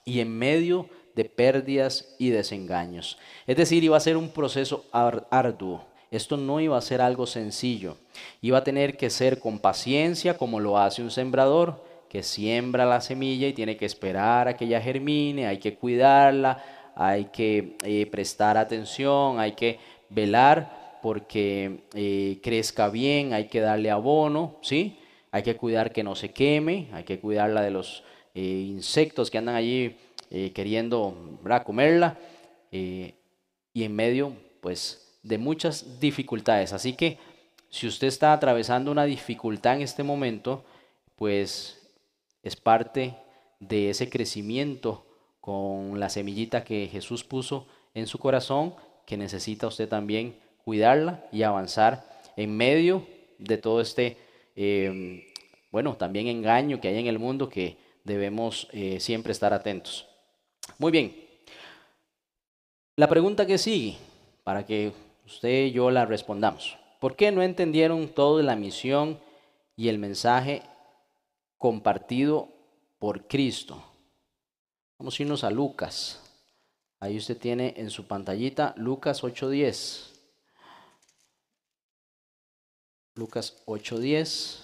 y 0.05 0.21
en 0.21 0.31
medio 0.39 0.89
de 1.17 1.25
pérdidas 1.25 2.15
y 2.21 2.31
desengaños. 2.31 3.19
Es 3.49 3.57
decir, 3.57 3.83
iba 3.83 3.97
a 3.97 4.01
ser 4.01 4.17
un 4.17 4.29
proceso 4.29 4.85
arduo. 4.93 5.96
Esto 6.17 6.37
no 6.37 6.61
iba 6.61 6.77
a 6.79 6.81
ser 6.81 7.01
algo 7.01 7.27
sencillo. 7.27 7.97
Iba 8.41 8.59
a 8.59 8.65
tener 8.65 8.97
que 8.97 9.11
ser 9.11 9.39
con 9.39 9.59
paciencia, 9.59 10.37
como 10.37 10.61
lo 10.61 10.79
hace 10.79 11.03
un 11.03 11.11
sembrador, 11.11 11.85
que 12.09 12.23
siembra 12.23 12.87
la 12.87 13.01
semilla 13.01 13.49
y 13.49 13.53
tiene 13.53 13.77
que 13.77 13.85
esperar 13.85 14.49
a 14.49 14.57
que 14.57 14.65
ella 14.65 14.81
germine, 14.81 15.47
hay 15.47 15.59
que 15.59 15.75
cuidarla, 15.75 16.65
hay 16.95 17.27
que 17.27 17.77
eh, 17.85 18.07
prestar 18.07 18.57
atención, 18.57 19.39
hay 19.39 19.53
que 19.53 19.79
velar 20.09 20.99
porque 21.03 21.81
eh, 21.95 22.41
crezca 22.43 22.89
bien, 22.89 23.35
hay 23.35 23.49
que 23.49 23.61
darle 23.61 23.91
abono, 23.91 24.57
¿sí? 24.63 24.99
Hay 25.31 25.43
que 25.43 25.57
cuidar 25.57 25.93
que 25.93 26.03
no 26.03 26.15
se 26.15 26.31
queme, 26.31 26.89
hay 26.93 27.05
que 27.05 27.21
cuidarla 27.21 27.61
de 27.61 27.71
los 27.71 28.03
eh, 28.35 28.41
insectos 28.41 29.31
que 29.31 29.39
andan 29.39 29.55
allí 29.55 29.97
queriendo 30.55 31.39
comerla. 31.65 32.19
y 32.73 33.15
en 33.85 33.95
medio, 33.95 34.33
pues, 34.61 35.06
de 35.27 35.39
muchas 35.39 35.99
dificultades. 36.01 36.73
Así 36.73 36.93
que 36.95 37.19
si 37.69 37.87
usted 37.87 38.07
está 38.07 38.33
atravesando 38.33 38.93
una 38.93 39.05
dificultad 39.05 39.75
en 39.75 39.83
este 39.83 40.03
momento, 40.03 40.65
pues 41.17 41.83
es 42.43 42.57
parte 42.57 43.17
de 43.59 43.91
ese 43.91 44.09
crecimiento 44.09 45.05
con 45.41 45.99
la 45.99 46.09
semillita 46.09 46.65
que 46.65 46.89
Jesús 46.89 47.25
puso 47.25 47.67
en 47.95 48.07
su 48.07 48.19
corazón, 48.19 48.75
que 49.05 49.17
necesita 49.17 49.67
usted 49.67 49.89
también 49.89 50.37
cuidarla 50.65 51.25
y 51.33 51.43
avanzar 51.43 52.05
en 52.37 52.57
medio 52.57 53.07
de 53.39 53.59
todo 53.59 53.81
este, 53.81 54.17
em, 54.55 55.23
bueno, 55.71 55.97
también 55.97 56.29
engaño 56.29 56.81
que 56.81 56.89
hay 56.89 56.99
en 56.99 57.07
el 57.07 57.19
mundo 57.19 57.49
que 57.49 57.77
debemos 58.05 58.69
eh, 58.73 59.01
siempre 59.01 59.33
estar 59.33 59.53
atentos. 59.53 60.07
Muy 60.79 60.93
bien. 60.93 61.17
La 62.97 63.09
pregunta 63.09 63.47
que 63.47 63.59
sigue, 63.59 63.97
para 64.45 64.65
que 64.65 64.93
usted 65.27 65.67
y 65.67 65.73
yo 65.73 65.91
la 65.91 66.07
respondamos. 66.07 66.79
¿Por 67.01 67.17
qué 67.17 67.31
no 67.33 67.43
entendieron 67.43 68.09
toda 68.09 68.43
la 68.43 68.57
misión 68.57 69.21
y 69.77 69.89
el 69.89 69.99
mensaje 69.99 70.63
compartido 71.59 72.49
por 72.99 73.27
Cristo? 73.27 73.83
Vamos 74.99 75.19
a 75.19 75.23
irnos 75.23 75.45
a 75.45 75.51
Lucas. 75.51 76.23
Ahí 77.01 77.19
usted 77.19 77.37
tiene 77.37 77.75
en 77.77 77.91
su 77.91 78.07
pantallita 78.07 78.73
Lucas 78.79 79.23
8:10. 79.23 80.17
Lucas 83.17 83.63
8.10. 83.67 84.63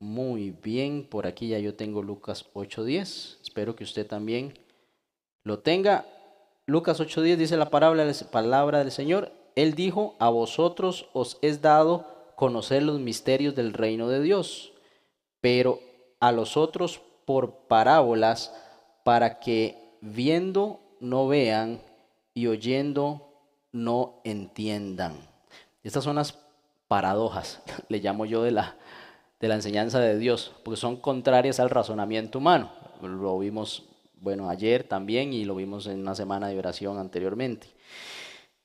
Muy 0.00 0.50
bien, 0.50 1.06
por 1.06 1.26
aquí 1.26 1.48
ya 1.48 1.58
yo 1.58 1.74
tengo 1.74 2.02
Lucas 2.02 2.46
8.10. 2.54 3.40
Espero 3.42 3.76
que 3.76 3.84
usted 3.84 4.06
también 4.06 4.58
lo 5.42 5.58
tenga. 5.58 6.06
Lucas 6.66 6.98
8.10 6.98 7.36
dice 7.36 7.56
la 7.58 7.68
palabra, 7.68 8.78
del 8.78 8.90
Señor. 8.90 9.32
Él 9.54 9.74
dijo, 9.74 10.16
a 10.18 10.30
vosotros 10.30 11.08
os 11.12 11.38
es 11.42 11.60
dado 11.60 12.06
conocer 12.36 12.82
los 12.82 13.00
misterios 13.00 13.54
del 13.54 13.72
reino 13.72 14.08
de 14.08 14.22
Dios, 14.22 14.72
pero 15.40 15.80
a 16.20 16.32
los 16.32 16.56
otros 16.56 17.00
por 17.26 17.66
parábolas, 17.68 18.54
para 19.04 19.38
que 19.40 19.78
viendo 20.00 20.80
no 21.00 21.28
vean 21.28 21.80
y 22.32 22.46
oyendo 22.46 23.28
no 23.72 24.20
entiendan. 24.24 25.12
Estas 25.82 26.04
son 26.04 26.16
las 26.16 26.38
paradojas, 26.88 27.60
le 27.88 27.98
llamo 27.98 28.24
yo 28.24 28.42
de 28.42 28.52
la, 28.52 28.76
de 29.38 29.48
la 29.48 29.56
enseñanza 29.56 30.00
de 30.00 30.18
Dios, 30.18 30.52
porque 30.64 30.80
son 30.80 30.96
contrarias 30.96 31.60
al 31.60 31.70
razonamiento 31.70 32.38
humano. 32.38 32.70
Lo 33.02 33.38
vimos, 33.38 33.84
bueno, 34.20 34.48
ayer 34.48 34.84
también 34.84 35.32
y 35.32 35.44
lo 35.44 35.54
vimos 35.54 35.86
en 35.86 36.00
una 36.00 36.14
semana 36.14 36.48
de 36.48 36.58
oración 36.58 36.98
anteriormente. 36.98 37.68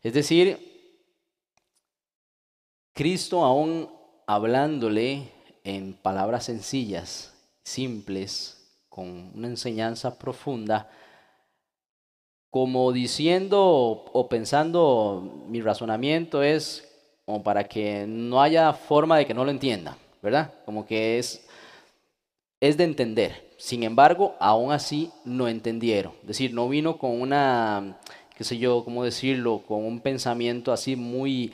Es 0.02 0.14
decir, 0.14 0.58
Cristo 2.94 3.44
aún 3.44 3.90
hablándole 4.28 5.30
en 5.64 5.94
palabras 5.94 6.46
sencillas, 6.46 7.34
simples, 7.64 8.60
con 8.90 9.32
una 9.36 9.48
enseñanza 9.48 10.18
profunda, 10.18 10.90
como 12.50 12.92
diciendo 12.92 13.62
o 13.62 14.30
pensando, 14.30 15.46
mi 15.48 15.62
razonamiento 15.62 16.42
es 16.42 16.86
como 17.26 17.44
para 17.44 17.68
que 17.68 18.06
no 18.08 18.42
haya 18.42 18.74
forma 18.74 19.18
de 19.18 19.26
que 19.28 19.34
no 19.34 19.46
lo 19.46 19.52
entienda, 19.52 19.98
¿verdad? 20.22 20.54
Como 20.66 20.86
que 20.86 21.20
es, 21.20 21.48
es 22.60 22.76
de 22.76 22.86
entender. 22.86 23.49
Sin 23.60 23.84
embargo, 23.84 24.38
aún 24.39 24.72
así 24.72 25.12
no 25.26 25.50
entendieron. 25.50 26.13
Es 26.22 26.28
decir, 26.30 26.54
no 26.54 26.69
vino 26.69 26.98
con 26.98 27.19
una, 27.19 28.00
qué 28.38 28.45
sé 28.45 28.58
yo, 28.58 28.86
cómo 28.86 29.04
decirlo, 29.04 29.63
con 29.67 29.86
un 29.86 30.00
pensamiento 30.00 30.72
así 30.72 30.95
muy 30.95 31.52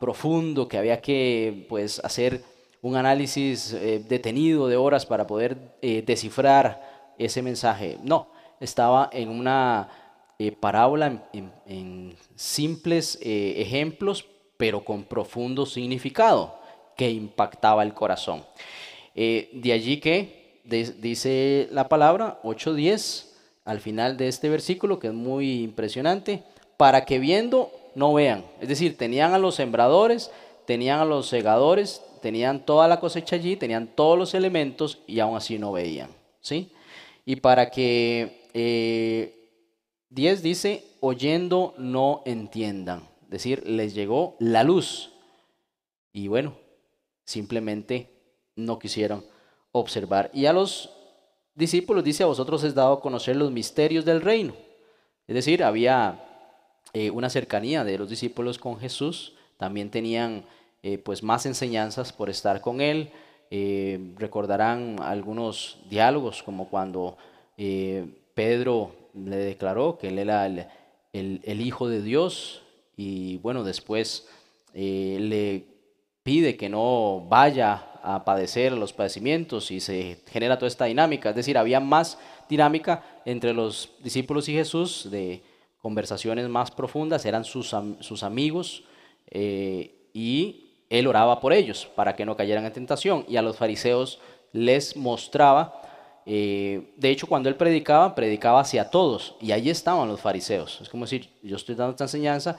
profundo 0.00 0.68
que 0.68 0.78
había 0.78 1.02
que 1.02 1.66
pues 1.68 2.00
hacer 2.02 2.42
un 2.80 2.96
análisis 2.96 3.74
eh, 3.74 4.02
detenido 4.08 4.68
de 4.68 4.76
horas 4.76 5.04
para 5.04 5.26
poder 5.26 5.58
eh, 5.82 6.02
descifrar 6.06 7.12
ese 7.18 7.42
mensaje. 7.42 7.98
No, 8.02 8.28
estaba 8.58 9.10
en 9.12 9.28
una 9.28 9.90
eh, 10.38 10.50
parábola, 10.50 11.28
en 11.34 12.16
simples 12.36 13.18
ejemplos 13.22 14.24
pero 14.56 14.82
con 14.82 15.04
profundo 15.04 15.66
significado 15.66 16.58
que 16.96 17.10
impactaba 17.10 17.82
el 17.82 17.92
corazón. 17.92 18.44
De 19.14 19.72
allí 19.72 19.98
que 19.98 20.41
dice 20.64 21.68
la 21.70 21.88
palabra 21.88 22.40
8.10 22.42 23.26
al 23.64 23.80
final 23.80 24.16
de 24.16 24.28
este 24.28 24.48
versículo, 24.48 24.98
que 24.98 25.08
es 25.08 25.12
muy 25.12 25.62
impresionante, 25.62 26.42
para 26.76 27.04
que 27.04 27.18
viendo 27.18 27.70
no 27.94 28.12
vean. 28.12 28.44
Es 28.60 28.68
decir, 28.68 28.96
tenían 28.96 29.34
a 29.34 29.38
los 29.38 29.54
sembradores, 29.54 30.30
tenían 30.66 31.00
a 31.00 31.04
los 31.04 31.28
segadores, 31.28 32.02
tenían 32.20 32.64
toda 32.64 32.88
la 32.88 33.00
cosecha 33.00 33.36
allí, 33.36 33.56
tenían 33.56 33.88
todos 33.88 34.18
los 34.18 34.34
elementos 34.34 34.98
y 35.06 35.20
aún 35.20 35.36
así 35.36 35.58
no 35.58 35.72
veían. 35.72 36.10
¿sí? 36.40 36.70
Y 37.24 37.36
para 37.36 37.70
que 37.70 39.32
10 40.10 40.38
eh, 40.38 40.42
dice, 40.42 40.84
oyendo 41.00 41.74
no 41.78 42.22
entiendan 42.24 43.12
decir, 43.32 43.66
les 43.66 43.94
llegó 43.94 44.36
la 44.38 44.62
luz. 44.62 45.10
Y 46.12 46.28
bueno, 46.28 46.54
simplemente 47.24 48.10
no 48.54 48.78
quisieron 48.78 49.24
observar. 49.72 50.30
Y 50.32 50.46
a 50.46 50.52
los 50.52 50.90
discípulos 51.54 52.04
dice, 52.04 52.22
a 52.22 52.26
vosotros 52.26 52.62
es 52.64 52.74
dado 52.74 53.00
conocer 53.00 53.36
los 53.36 53.50
misterios 53.50 54.04
del 54.04 54.20
reino. 54.20 54.54
Es 55.26 55.34
decir, 55.34 55.64
había 55.64 56.24
eh, 56.92 57.10
una 57.10 57.30
cercanía 57.30 57.84
de 57.84 57.98
los 57.98 58.10
discípulos 58.10 58.58
con 58.58 58.78
Jesús, 58.78 59.34
también 59.56 59.90
tenían 59.90 60.44
eh, 60.82 60.98
pues 60.98 61.22
más 61.22 61.46
enseñanzas 61.46 62.12
por 62.12 62.28
estar 62.28 62.60
con 62.60 62.80
él. 62.80 63.10
Eh, 63.50 64.14
recordarán 64.16 64.96
algunos 65.00 65.78
diálogos 65.88 66.42
como 66.42 66.68
cuando 66.68 67.16
Pedro 68.34 68.92
le 69.14 69.36
declaró 69.36 69.98
que 69.98 70.08
él 70.08 70.18
era 70.18 70.46
el, 70.46 70.66
el, 71.12 71.60
Hijo 71.60 71.86
de 71.86 72.02
Dios 72.02 72.62
y 72.96 73.36
bueno, 73.36 73.62
después 73.62 74.26
le 74.74 75.64
pide 76.24 76.56
que 76.56 76.68
no 76.68 77.24
vaya 77.28 77.91
a 78.02 78.24
padecer 78.24 78.72
los 78.72 78.92
padecimientos 78.92 79.70
y 79.70 79.80
se 79.80 80.18
genera 80.30 80.58
toda 80.58 80.68
esta 80.68 80.86
dinámica. 80.86 81.30
Es 81.30 81.36
decir, 81.36 81.56
había 81.56 81.80
más 81.80 82.18
dinámica 82.48 83.02
entre 83.24 83.52
los 83.52 83.90
discípulos 84.02 84.48
y 84.48 84.54
Jesús 84.54 85.08
de 85.10 85.42
conversaciones 85.80 86.48
más 86.48 86.70
profundas, 86.70 87.24
eran 87.26 87.44
sus, 87.44 87.74
sus 88.00 88.22
amigos 88.22 88.84
eh, 89.30 90.08
y 90.12 90.70
él 90.88 91.06
oraba 91.06 91.40
por 91.40 91.52
ellos 91.52 91.88
para 91.96 92.14
que 92.14 92.24
no 92.24 92.36
cayeran 92.36 92.64
en 92.64 92.72
tentación 92.72 93.24
y 93.28 93.36
a 93.36 93.42
los 93.42 93.56
fariseos 93.56 94.20
les 94.52 94.96
mostraba, 94.96 95.80
eh, 96.26 96.92
de 96.96 97.10
hecho 97.10 97.26
cuando 97.26 97.48
él 97.48 97.56
predicaba, 97.56 98.14
predicaba 98.14 98.60
hacia 98.60 98.90
todos 98.90 99.34
y 99.40 99.52
allí 99.52 99.70
estaban 99.70 100.08
los 100.08 100.20
fariseos. 100.20 100.80
Es 100.82 100.88
como 100.88 101.04
decir, 101.04 101.30
yo 101.42 101.56
estoy 101.56 101.74
dando 101.74 101.92
esta 101.92 102.04
enseñanza 102.04 102.58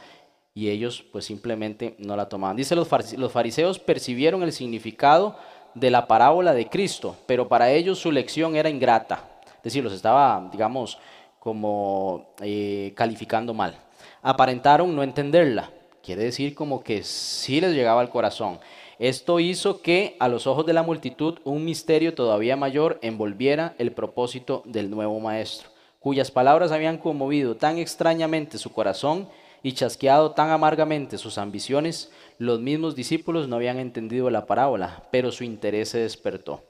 y 0.53 0.69
ellos 0.69 1.03
pues 1.11 1.25
simplemente 1.25 1.95
no 1.97 2.15
la 2.15 2.29
tomaban. 2.29 2.57
Dice, 2.57 2.75
los 2.75 3.31
fariseos 3.31 3.79
percibieron 3.79 4.43
el 4.43 4.51
significado 4.51 5.35
de 5.73 5.89
la 5.89 6.07
parábola 6.07 6.53
de 6.53 6.69
Cristo, 6.69 7.15
pero 7.25 7.47
para 7.47 7.71
ellos 7.71 7.99
su 7.99 8.11
lección 8.11 8.55
era 8.55 8.69
ingrata. 8.69 9.29
Es 9.57 9.63
decir, 9.63 9.83
los 9.83 9.93
estaba, 9.93 10.49
digamos, 10.51 10.99
como 11.39 12.33
eh, 12.41 12.93
calificando 12.95 13.53
mal. 13.53 13.75
Aparentaron 14.21 14.95
no 14.95 15.03
entenderla. 15.03 15.71
Quiere 16.03 16.23
decir 16.23 16.53
como 16.53 16.83
que 16.83 17.03
sí 17.03 17.61
les 17.61 17.73
llegaba 17.73 18.01
al 18.01 18.09
corazón. 18.09 18.59
Esto 18.99 19.39
hizo 19.39 19.81
que 19.81 20.15
a 20.19 20.27
los 20.27 20.47
ojos 20.47 20.65
de 20.65 20.73
la 20.73 20.83
multitud 20.83 21.39
un 21.43 21.65
misterio 21.65 22.13
todavía 22.13 22.55
mayor 22.55 22.99
envolviera 23.01 23.73
el 23.79 23.91
propósito 23.91 24.61
del 24.65 24.91
nuevo 24.91 25.19
maestro, 25.19 25.69
cuyas 25.99 26.29
palabras 26.29 26.71
habían 26.71 26.97
conmovido 26.97 27.55
tan 27.55 27.77
extrañamente 27.77 28.57
su 28.57 28.71
corazón 28.71 29.27
y 29.63 29.71
chasqueado 29.71 30.31
tan 30.31 30.51
amargamente 30.51 31.17
sus 31.17 31.37
ambiciones, 31.37 32.11
los 32.37 32.59
mismos 32.59 32.95
discípulos 32.95 33.47
no 33.47 33.55
habían 33.55 33.79
entendido 33.79 34.29
la 34.29 34.45
parábola, 34.45 35.07
pero 35.09 35.31
su 35.31 35.45
interés 35.45 35.89
se 35.89 35.99
despertó. 35.99 36.63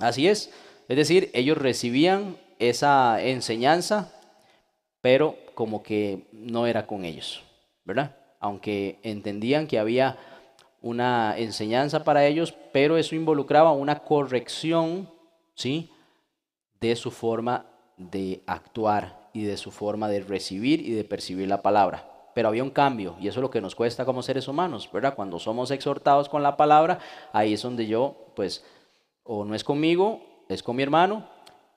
Así 0.00 0.26
es, 0.26 0.50
es 0.88 0.96
decir, 0.96 1.30
ellos 1.34 1.58
recibían 1.58 2.38
esa 2.58 3.22
enseñanza, 3.22 4.10
pero 5.02 5.36
como 5.54 5.82
que 5.82 6.26
no 6.32 6.66
era 6.66 6.86
con 6.86 7.04
ellos, 7.04 7.42
¿verdad? 7.84 8.16
Aunque 8.40 8.98
entendían 9.02 9.66
que 9.66 9.78
había 9.78 10.16
una 10.80 11.36
enseñanza 11.36 12.02
para 12.02 12.26
ellos, 12.26 12.54
pero 12.72 12.96
eso 12.96 13.14
involucraba 13.14 13.72
una 13.72 14.00
corrección, 14.00 15.08
¿sí? 15.54 15.90
De 16.80 16.96
su 16.96 17.10
forma 17.10 17.66
de 17.96 18.42
actuar 18.46 19.28
y 19.34 19.44
de 19.44 19.56
su 19.56 19.70
forma 19.70 20.08
de 20.08 20.20
recibir 20.20 20.80
y 20.80 20.92
de 20.92 21.04
percibir 21.04 21.46
la 21.46 21.62
palabra. 21.62 22.11
Pero 22.34 22.48
había 22.48 22.62
un 22.62 22.70
cambio 22.70 23.16
y 23.20 23.28
eso 23.28 23.40
es 23.40 23.42
lo 23.42 23.50
que 23.50 23.60
nos 23.60 23.74
cuesta 23.74 24.04
como 24.04 24.22
seres 24.22 24.48
humanos, 24.48 24.88
¿verdad? 24.92 25.14
Cuando 25.14 25.38
somos 25.38 25.70
exhortados 25.70 26.28
con 26.28 26.42
la 26.42 26.56
palabra, 26.56 26.98
ahí 27.32 27.52
es 27.52 27.62
donde 27.62 27.86
yo, 27.86 28.16
pues, 28.34 28.64
o 29.22 29.44
no 29.44 29.54
es 29.54 29.64
conmigo, 29.64 30.20
es 30.48 30.62
con 30.62 30.76
mi 30.76 30.82
hermano, 30.82 31.28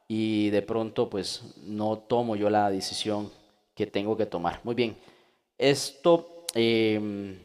y 0.07 0.49
de 0.49 0.61
pronto 0.61 1.09
pues 1.09 1.55
no 1.63 1.97
tomo 1.97 2.35
yo 2.35 2.49
la 2.49 2.69
decisión 2.69 3.31
que 3.73 3.87
tengo 3.87 4.15
que 4.17 4.25
tomar. 4.25 4.61
Muy 4.63 4.75
bien, 4.75 4.97
esto 5.57 6.45
em, 6.53 7.39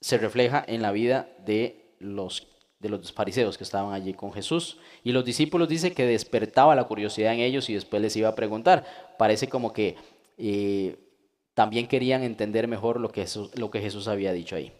se 0.00 0.18
refleja 0.18 0.64
en 0.66 0.82
la 0.82 0.92
vida 0.92 1.28
de 1.44 1.94
los, 1.98 2.48
de 2.80 2.88
los 2.88 3.12
fariseos 3.12 3.56
que 3.56 3.64
estaban 3.64 3.92
allí 3.92 4.12
con 4.12 4.32
Jesús 4.32 4.78
y 5.04 5.12
los 5.12 5.24
discípulos 5.24 5.68
dice 5.68 5.92
que 5.92 6.06
despertaba 6.06 6.74
la 6.74 6.84
curiosidad 6.84 7.32
en 7.32 7.40
ellos 7.40 7.70
y 7.70 7.74
después 7.74 8.02
les 8.02 8.16
iba 8.16 8.28
a 8.28 8.34
preguntar. 8.34 8.84
Parece 9.18 9.48
como 9.48 9.72
que 9.72 9.96
eh, 10.36 10.98
también 11.56 11.88
querían 11.88 12.22
entender 12.22 12.68
mejor 12.68 13.00
lo 13.00 13.08
que, 13.08 13.22
Jesús, 13.22 13.50
lo 13.58 13.70
que 13.70 13.80
Jesús 13.80 14.08
había 14.08 14.34
dicho 14.34 14.56
ahí. 14.56 14.74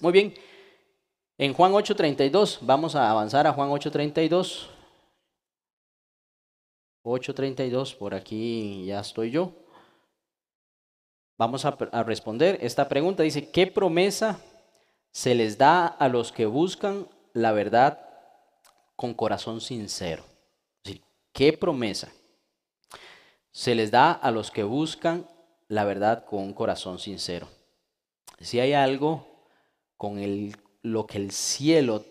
Muy 0.00 0.10
bien, 0.10 0.34
en 1.38 1.54
Juan 1.54 1.70
8.32, 1.70 2.58
vamos 2.62 2.96
a 2.96 3.08
avanzar 3.08 3.46
a 3.46 3.52
Juan 3.52 3.70
8.32. 3.70 4.66
8.32, 7.04 7.96
por 7.96 8.16
aquí 8.16 8.86
ya 8.86 8.98
estoy 8.98 9.30
yo. 9.30 9.52
Vamos 11.38 11.64
a, 11.64 11.70
responder 12.02 12.58
esta 12.60 12.88
pregunta. 12.88 13.22
Dice, 13.22 13.48
¿qué 13.48 13.68
promesa 13.68 14.40
se 15.12 15.36
les 15.36 15.58
da 15.58 15.86
a 15.86 16.08
los 16.08 16.32
que 16.32 16.46
buscan 16.46 17.06
la 17.34 17.52
verdad 17.52 18.04
con 18.96 19.14
corazón 19.14 19.60
sincero? 19.60 20.24
¿Qué 21.32 21.52
promesa 21.52 22.12
se 23.52 23.76
les 23.76 23.92
da 23.92 24.10
a 24.10 24.32
los 24.32 24.50
que 24.50 24.64
buscan 24.64 25.24
la 25.70 25.84
verdad 25.84 26.24
con 26.24 26.40
un 26.40 26.52
corazón 26.52 26.98
sincero? 26.98 27.48
Si 28.40 28.58
hay 28.58 28.72
algo 28.72 29.26
con 29.96 30.18
el, 30.18 30.56
lo 30.82 31.06
que 31.06 31.16
el 31.16 31.30
cielo 31.30 32.04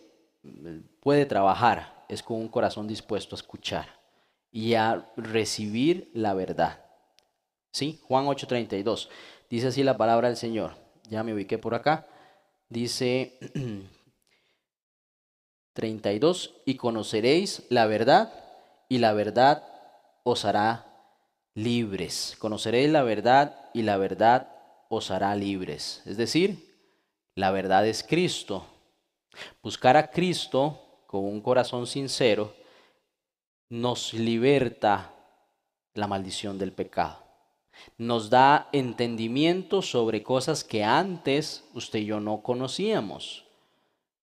puede 1.01 1.25
trabajar, 1.25 2.05
es 2.07 2.23
con 2.23 2.37
un 2.37 2.47
corazón 2.47 2.87
dispuesto 2.87 3.35
a 3.35 3.39
escuchar 3.39 3.99
y 4.49 4.75
a 4.75 5.11
recibir 5.17 6.09
la 6.13 6.33
verdad. 6.33 6.85
¿Sí? 7.71 7.99
Juan 8.03 8.25
8:32. 8.25 9.09
Dice 9.49 9.67
así 9.67 9.83
la 9.83 9.97
palabra 9.97 10.29
del 10.29 10.37
Señor. 10.37 10.75
Ya 11.09 11.23
me 11.23 11.33
ubiqué 11.33 11.57
por 11.57 11.75
acá. 11.75 12.07
Dice 12.69 13.37
32, 15.73 16.55
y 16.65 16.75
conoceréis 16.75 17.63
la 17.69 17.85
verdad, 17.85 18.33
y 18.87 18.99
la 18.99 19.13
verdad 19.13 19.63
os 20.23 20.45
hará 20.45 20.88
libres. 21.53 22.35
Conoceréis 22.39 22.89
la 22.89 23.03
verdad, 23.03 23.69
y 23.73 23.83
la 23.83 23.97
verdad 23.97 24.49
os 24.89 25.11
hará 25.11 25.35
libres. 25.35 26.01
Es 26.05 26.17
decir, 26.17 26.77
la 27.35 27.51
verdad 27.51 27.87
es 27.87 28.03
Cristo. 28.03 28.65
Buscar 29.61 29.97
a 29.97 30.09
Cristo 30.09 31.03
con 31.07 31.23
un 31.23 31.41
corazón 31.41 31.87
sincero 31.87 32.53
nos 33.69 34.13
liberta 34.13 35.13
la 35.93 36.07
maldición 36.07 36.57
del 36.57 36.73
pecado. 36.73 37.23
Nos 37.97 38.29
da 38.29 38.67
entendimiento 38.73 39.81
sobre 39.81 40.23
cosas 40.23 40.63
que 40.63 40.83
antes 40.83 41.63
usted 41.73 41.99
y 41.99 42.05
yo 42.05 42.19
no 42.19 42.41
conocíamos. 42.41 43.45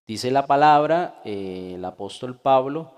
Dice 0.06 0.30
la 0.30 0.46
palabra, 0.46 1.20
eh, 1.24 1.72
el 1.76 1.84
apóstol 1.84 2.38
Pablo, 2.38 2.94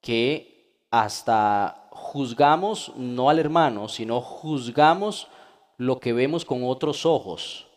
que 0.00 0.55
hasta 0.90 1.88
juzgamos 1.90 2.92
no 2.96 3.30
al 3.30 3.38
hermano, 3.38 3.88
sino 3.88 4.20
juzgamos 4.20 5.28
lo 5.76 6.00
que 6.00 6.12
vemos 6.12 6.44
con 6.44 6.64
otros 6.64 7.04
ojos, 7.04 7.68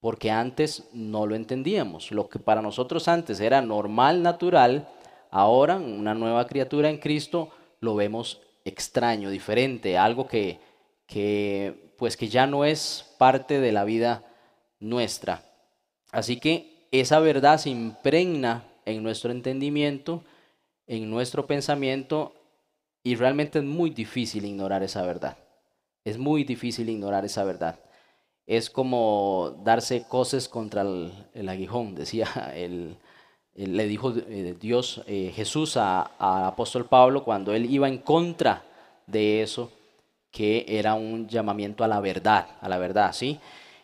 porque 0.00 0.30
antes 0.30 0.88
no 0.92 1.26
lo 1.26 1.34
entendíamos. 1.34 2.10
Lo 2.12 2.28
que 2.28 2.38
para 2.38 2.62
nosotros 2.62 3.08
antes 3.08 3.40
era 3.40 3.62
normal, 3.62 4.22
natural, 4.22 4.88
Ahora, 5.34 5.76
una 5.76 6.12
nueva 6.12 6.46
criatura 6.46 6.90
en 6.90 6.98
Cristo, 6.98 7.48
lo 7.80 7.94
vemos 7.94 8.42
extraño, 8.66 9.30
diferente, 9.30 9.96
algo 9.96 10.26
que, 10.26 10.60
que, 11.06 11.94
pues 11.96 12.18
que 12.18 12.28
ya 12.28 12.46
no 12.46 12.66
es 12.66 13.14
parte 13.16 13.58
de 13.58 13.72
la 13.72 13.84
vida 13.84 14.24
nuestra. 14.78 15.42
Así 16.10 16.38
que 16.38 16.86
esa 16.92 17.18
verdad 17.18 17.56
se 17.56 17.70
impregna 17.70 18.68
en 18.84 19.02
nuestro 19.02 19.32
entendimiento, 19.32 20.22
en 20.86 21.08
nuestro 21.08 21.46
pensamiento, 21.46 22.34
y 23.02 23.14
realmente 23.16 23.58
es 23.58 23.64
muy 23.64 23.90
difícil 23.90 24.44
ignorar 24.44 24.82
esa 24.82 25.02
verdad. 25.02 25.36
Es 26.04 26.18
muy 26.18 26.44
difícil 26.44 26.88
ignorar 26.88 27.24
esa 27.24 27.44
verdad. 27.44 27.78
Es 28.46 28.70
como 28.70 29.60
darse 29.64 30.04
cosas 30.08 30.48
contra 30.48 30.82
el 30.82 31.48
aguijón, 31.48 31.94
decía 31.96 32.52
el, 32.54 32.96
le 33.54 33.86
dijo 33.86 34.12
eh, 34.16 34.56
Dios, 34.58 35.02
eh, 35.06 35.32
Jesús 35.34 35.76
a, 35.76 36.10
apóstol 36.46 36.86
Pablo 36.86 37.24
cuando 37.24 37.52
él 37.54 37.70
iba 37.70 37.88
en 37.88 37.98
contra 37.98 38.62
de 39.06 39.42
eso, 39.42 39.70
que 40.30 40.64
era 40.66 40.94
un 40.94 41.28
llamamiento 41.28 41.84
a 41.84 41.88
la 41.88 42.00
verdad, 42.00 42.46
a 42.60 42.68
la 42.68 42.78
verdad, 42.78 43.12
¿sí? 43.12 43.38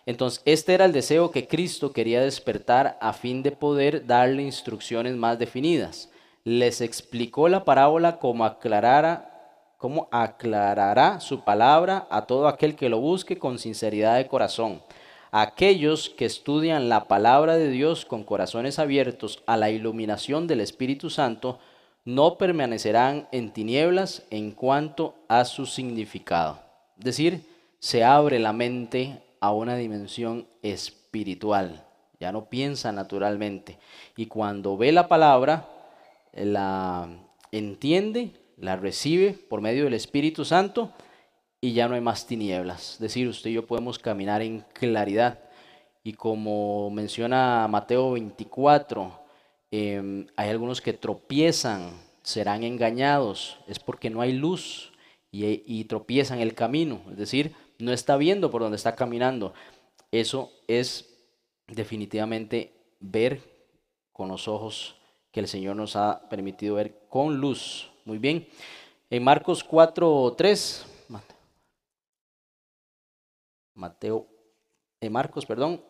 Entonces, 0.07 0.41
este 0.47 0.73
era 0.73 0.87
el 0.87 0.93
deseo 0.93 1.31
que 1.31 1.47
Cristo 1.47 1.93
quería 1.93 2.23
despertar 2.23 2.97
a 2.99 3.13
fin 3.13 3.43
de 3.43 3.53
poder 3.53 4.07
darle 4.07 4.43
instrucciones 4.43 5.15
más 5.15 5.39
definidas. 5.39 6.09
Les 6.45 6.81
explicó 6.81 7.49
la 7.49 7.65
parábola 7.65 8.19
como 8.19 8.45
aclarara, 8.45 9.75
como 9.77 10.09
aclarará 10.11 11.21
su 11.21 11.45
palabra 11.45 12.07
a 12.11 12.27
todo 12.27 12.49
aquel 12.49 12.75
que 12.75 12.89
lo 12.89 13.01
busque 13.01 13.39
con 13.39 13.59
sinceridad 13.59 14.17
de 14.17 14.27
corazón. 14.27 14.83
Aquellos 15.31 16.09
que 16.09 16.25
estudian 16.25 16.89
la 16.89 17.07
palabra 17.07 17.57
de 17.57 17.69
Dios 17.69 18.07
con 18.07 18.25
corazones 18.25 18.79
abiertos 18.79 19.43
a 19.47 19.57
la 19.57 19.71
iluminación 19.71 20.47
del 20.47 20.61
Espíritu 20.61 21.11
Santo 21.11 21.59
no 22.05 22.39
permanecerán 22.39 23.29
en 23.33 23.53
tinieblas 23.53 24.23
en 24.31 24.53
cuanto 24.53 25.15
a 25.29 25.45
su 25.45 25.67
significado. 25.67 26.59
Es 26.99 27.05
decir, 27.05 27.43
se 27.79 28.03
abre 28.03 28.39
la 28.39 28.55
mente 28.55 29.23
a 29.41 29.53
una 29.53 29.77
dimensión 29.77 30.47
espiritual. 30.63 31.85
ya 32.21 32.33
no 32.33 32.47
piensa 32.47 32.91
naturalmente. 32.91 33.79
Y 34.17 34.27
cuando 34.27 34.77
ve 34.77 34.91
la 34.91 35.07
palabra, 35.07 35.69
la 36.33 37.09
entiende, 37.53 38.33
la 38.57 38.77
recibe 38.77 39.33
por 39.33 39.61
medio 39.61 39.85
del 39.85 39.95
Espíritu 39.95 40.45
Santo 40.45 40.93
y 41.61 41.73
ya 41.73 41.89
no 41.89 41.95
hay 41.95 42.01
más 42.01 42.27
tinieblas. 42.27 42.95
Es 42.95 42.99
decir, 42.99 43.29
usted 43.29 43.51
y 43.51 43.55
yo 43.55 43.67
podemos 43.67 43.99
caminar 43.99 44.43
en 44.43 44.65
claridad. 44.73 45.41
Y 46.05 46.13
como 46.15 46.91
menciona 46.91 47.67
Mateo 47.69 48.13
24, 48.13 49.13
em, 49.71 50.27
hay 50.37 50.49
algunos 50.51 50.81
que 50.81 50.93
tropiezan, 50.93 51.91
serán 52.23 52.63
engañados, 52.63 53.59
es 53.67 53.79
porque 53.79 54.11
no 54.11 54.21
hay 54.21 54.33
luz 54.33 54.93
y, 55.31 55.63
y 55.67 55.85
tropiezan 55.85 56.41
el 56.41 56.55
camino. 56.55 57.01
Es 57.11 57.17
decir, 57.17 57.55
no 57.79 57.93
está 57.93 58.17
viendo 58.17 58.51
por 58.51 58.63
donde 58.63 58.77
está 58.77 58.95
caminando. 58.95 59.55
Eso 60.11 60.51
es 60.69 61.15
definitivamente 61.67 62.73
ver 63.01 63.41
con 64.13 64.29
los 64.29 64.49
ojos 64.49 64.98
que 65.39 65.43
el 65.43 65.49
Señor 65.49 65.77
nos 65.77 65.95
ha 65.95 66.29
permitido 66.29 66.75
ver 66.75 67.07
con 67.09 67.37
luz. 67.37 67.89
Muy 68.05 68.19
bien. 68.19 68.49
En 69.09 69.23
Marcos 69.23 69.63
4, 69.63 70.35
3. 70.37 70.85
Mateo. 73.75 74.27
En 75.01 75.13
Marcos, 75.13 75.47
perdón. 75.47 75.81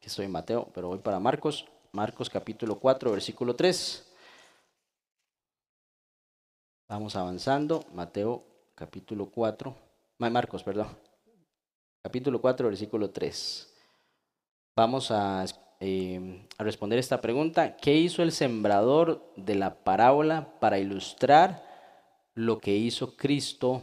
Que 0.00 0.06
estoy 0.06 0.24
en 0.24 0.32
Mateo, 0.32 0.70
pero 0.72 0.88
voy 0.88 1.00
para 1.00 1.20
Marcos. 1.20 1.66
Marcos 1.92 2.30
capítulo 2.30 2.78
4, 2.78 3.12
versículo 3.12 3.54
3. 3.54 4.10
Vamos 6.88 7.14
avanzando. 7.14 7.84
Mateo 7.92 8.42
capítulo 8.74 9.26
4. 9.26 9.76
Marcos, 10.16 10.62
perdón. 10.62 10.88
Capítulo 12.02 12.40
4, 12.40 12.68
versículo 12.68 13.10
3. 13.10 13.70
Vamos 14.74 15.10
eh, 15.80 16.46
a, 16.58 16.64
responder 16.64 16.98
esta 16.98 17.20
pregunta. 17.20 17.76
¿Qué 17.76 17.94
hizo 17.94 18.22
el 18.22 18.32
sembrador 18.32 19.32
de 19.36 19.54
la 19.54 19.74
parábola 19.74 20.48
para 20.60 20.78
ilustrar 20.78 21.62
lo 22.34 22.58
que 22.58 22.76
hizo 22.76 23.16
Cristo 23.16 23.82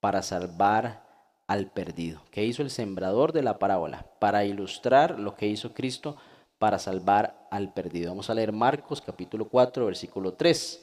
para 0.00 0.22
salvar 0.22 1.04
al 1.46 1.70
perdido? 1.70 2.22
¿Qué 2.30 2.44
hizo 2.44 2.62
el 2.62 2.70
sembrador 2.70 3.32
de 3.32 3.42
la 3.42 3.58
parábola 3.58 4.06
para 4.18 4.44
ilustrar 4.44 5.18
lo 5.18 5.34
que 5.34 5.46
hizo 5.46 5.72
Cristo 5.72 6.16
para 6.58 6.78
salvar 6.78 7.46
al 7.50 7.72
perdido? 7.72 8.10
Vamos 8.10 8.30
a 8.30 8.34
leer 8.34 8.52
Marcos 8.52 9.00
capítulo 9.00 9.48
4, 9.48 9.86
versículo 9.86 10.34
3. 10.34 10.82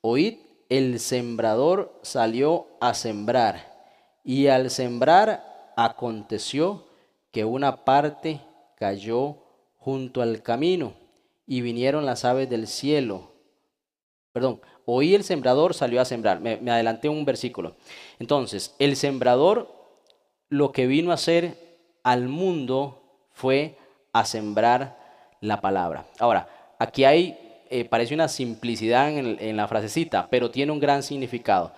Oíd, 0.00 0.38
el 0.68 1.00
sembrador 1.00 1.98
salió 2.02 2.66
a 2.80 2.94
sembrar 2.94 3.78
y 4.22 4.48
al 4.48 4.70
sembrar 4.70 5.72
aconteció 5.76 6.84
que 7.30 7.44
una 7.44 7.84
parte 7.84 8.40
cayó 8.76 9.47
junto 9.88 10.20
al 10.20 10.42
camino 10.42 10.92
y 11.46 11.62
vinieron 11.62 12.04
las 12.04 12.26
aves 12.26 12.50
del 12.50 12.66
cielo. 12.66 13.32
Perdón, 14.32 14.60
oí 14.84 15.14
el 15.14 15.24
sembrador 15.24 15.72
salió 15.72 15.98
a 16.02 16.04
sembrar. 16.04 16.40
Me, 16.40 16.58
adelanté 16.70 17.08
un 17.08 17.24
versículo. 17.24 17.74
Entonces, 18.18 18.74
el 18.78 18.96
sembrador 18.96 19.66
lo 20.50 20.72
que 20.72 20.86
vino 20.86 21.10
a 21.10 21.14
hacer 21.14 21.56
al 22.02 22.28
mundo 22.28 23.00
fue 23.32 23.78
a 24.12 24.26
sembrar 24.26 24.98
la 25.40 25.62
palabra. 25.62 26.04
Ahora, 26.18 26.50
aquí 26.78 27.04
hay, 27.04 27.38
eh, 27.70 27.86
parece 27.86 28.12
una 28.12 28.28
simplicidad 28.28 29.10
en, 29.10 29.38
en 29.40 29.56
la 29.56 29.68
frasecita, 29.68 30.28
pero 30.28 30.50
tiene 30.50 30.70
un 30.70 30.80
gran 30.80 31.02
significado. 31.02 31.72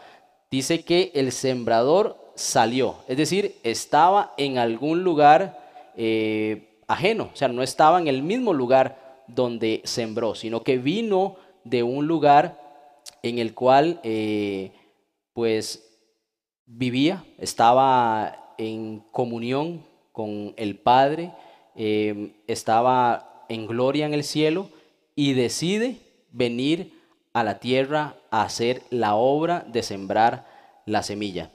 Dice 0.50 0.82
que 0.82 1.12
el 1.14 1.30
sembrador 1.30 2.32
salió, 2.34 2.96
es 3.06 3.16
decir, 3.16 3.54
estaba 3.62 4.34
en 4.36 4.58
algún 4.58 5.04
lugar 5.04 5.60
eh, 5.96 6.69
ajeno, 6.90 7.30
o 7.32 7.36
sea, 7.36 7.46
no 7.46 7.62
estaba 7.62 8.00
en 8.00 8.08
el 8.08 8.22
mismo 8.22 8.52
lugar 8.52 9.22
donde 9.28 9.80
sembró, 9.84 10.34
sino 10.34 10.64
que 10.64 10.76
vino 10.76 11.36
de 11.62 11.84
un 11.84 12.08
lugar 12.08 12.60
en 13.22 13.38
el 13.38 13.54
cual 13.54 14.00
eh, 14.02 14.72
pues 15.32 15.86
vivía, 16.66 17.24
estaba 17.38 18.54
en 18.58 19.04
comunión 19.12 19.84
con 20.10 20.52
el 20.56 20.78
Padre, 20.78 21.32
eh, 21.76 22.32
estaba 22.48 23.44
en 23.48 23.68
gloria 23.68 24.06
en 24.06 24.14
el 24.14 24.24
cielo 24.24 24.68
y 25.14 25.34
decide 25.34 25.96
venir 26.32 26.92
a 27.32 27.44
la 27.44 27.60
tierra 27.60 28.16
a 28.30 28.42
hacer 28.42 28.82
la 28.90 29.14
obra 29.14 29.64
de 29.68 29.84
sembrar 29.84 30.46
la 30.86 31.04
semilla. 31.04 31.52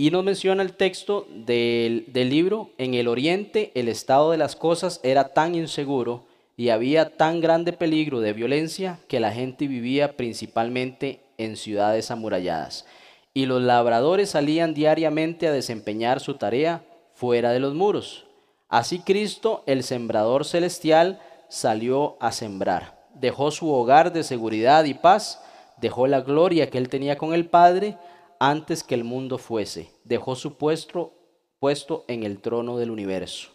Y 0.00 0.12
nos 0.12 0.22
menciona 0.22 0.62
el 0.62 0.74
texto 0.74 1.26
del, 1.28 2.06
libro, 2.14 2.70
en 2.78 2.94
el 2.94 3.08
oriente 3.08 3.72
el 3.74 3.88
estado 3.88 4.30
de 4.30 4.38
las 4.38 4.54
cosas 4.54 5.00
era 5.02 5.34
tan 5.34 5.56
inseguro 5.56 6.24
y 6.56 6.68
había 6.68 7.16
tan 7.16 7.40
grande 7.40 7.72
peligro 7.72 8.20
de 8.20 8.32
violencia 8.32 9.00
que 9.08 9.18
la 9.18 9.32
gente 9.32 9.66
vivía 9.66 10.16
principalmente 10.16 11.18
en 11.36 11.56
ciudades 11.56 12.12
amuralladas. 12.12 12.86
Y 13.34 13.46
los 13.46 13.60
labradores 13.60 14.30
salían 14.30 14.72
diariamente 14.72 15.48
a 15.48 15.52
desempeñar 15.52 16.20
su 16.20 16.34
tarea 16.34 16.84
fuera 17.12 17.50
de 17.50 17.58
los 17.58 17.74
muros. 17.74 18.24
Así 18.68 19.00
Cristo, 19.00 19.64
el 19.66 19.82
sembrador 19.82 20.44
celestial, 20.44 21.20
salió 21.48 22.16
a 22.20 22.30
sembrar. 22.30 23.04
Dejó 23.14 23.50
su 23.50 23.68
hogar 23.68 24.12
de 24.12 24.22
seguridad 24.22 24.84
y 24.84 24.94
paz, 24.94 25.42
dejó 25.76 26.06
la 26.06 26.20
gloria 26.20 26.70
que 26.70 26.78
él 26.78 26.88
tenía 26.88 27.18
con 27.18 27.34
el 27.34 27.46
Padre, 27.46 27.96
antes 28.38 28.82
que 28.82 28.94
el 28.94 29.04
mundo 29.04 29.38
fuese, 29.38 29.90
dejó 30.04 30.36
su 30.36 30.56
puesto, 30.56 31.12
puesto 31.58 32.04
en 32.08 32.22
el 32.22 32.40
trono 32.40 32.76
del 32.76 32.90
universo. 32.90 33.50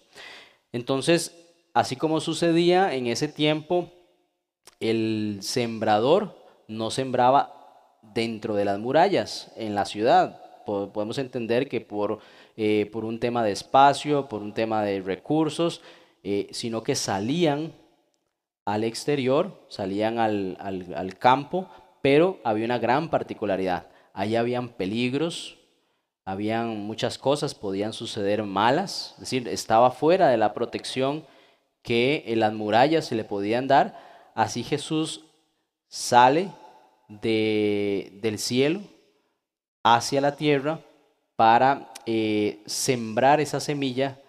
Entonces, 0.72 1.36
así 1.74 1.96
como 1.96 2.19
sucedía 2.19 2.93
en 2.93 3.08
ese 3.08 3.28
tiempo, 3.28 3.91
el 4.80 5.39
sembrador 5.41 6.36
no 6.67 6.91
sembraba 6.91 8.00
dentro 8.02 8.56
de 8.56 8.65
las 8.65 8.80
murallas, 8.80 9.52
en 9.56 9.76
la 9.76 9.86
ciudad. 9.86 10.41
Podemos 10.65 11.17
entender 11.17 11.69
que 11.69 11.82
por, 11.82 12.19
eh, 12.58 12.89
por 12.91 13.06
un 13.06 13.19
tema 13.19 13.43
de 13.43 13.52
espacio, 13.52 14.28
por 14.28 14.41
un 14.41 14.54
tema 14.54 14.84
de 14.84 15.02
recursos, 15.02 15.82
eh, 16.24 16.48
sino 16.52 16.84
que 16.84 16.96
salían 16.96 17.74
al 18.65 18.84
exterior, 18.84 19.65
salían 19.67 20.19
al, 20.19 20.58
al 20.60 21.17
campo, 21.17 21.69
pero 22.02 22.39
había 22.43 22.65
una 22.65 22.80
gran 22.80 23.10
particularidad 23.10 23.92
allá 24.13 24.39
habían 24.39 24.69
peligros, 24.69 25.58
habían 26.26 26.78
muchas 26.78 27.17
cosas, 27.17 27.54
podían 27.54 27.91
suceder 27.91 28.43
malas, 28.43 29.13
es 29.15 29.21
decir, 29.21 29.47
estaba 29.47 29.91
fuera 29.91 30.30
de 30.30 30.38
la 30.38 30.54
protección 30.54 31.26
que 31.82 32.23
en 32.28 32.39
las 32.39 32.54
murallas 32.54 33.06
se 33.06 33.15
le 33.15 33.26
podían 33.26 33.67
dar. 33.67 33.99
Así 34.36 34.63
Jesús 34.63 35.26
sale 35.89 36.49
de, 37.10 38.17
del 38.21 38.39
cielo 38.39 38.82
hacia 39.84 40.21
la 40.21 40.36
tierra 40.36 40.80
para 41.36 41.91
eh, 42.06 42.62
sembrar 42.65 43.41
esa 43.41 43.60
semilla 43.60 44.19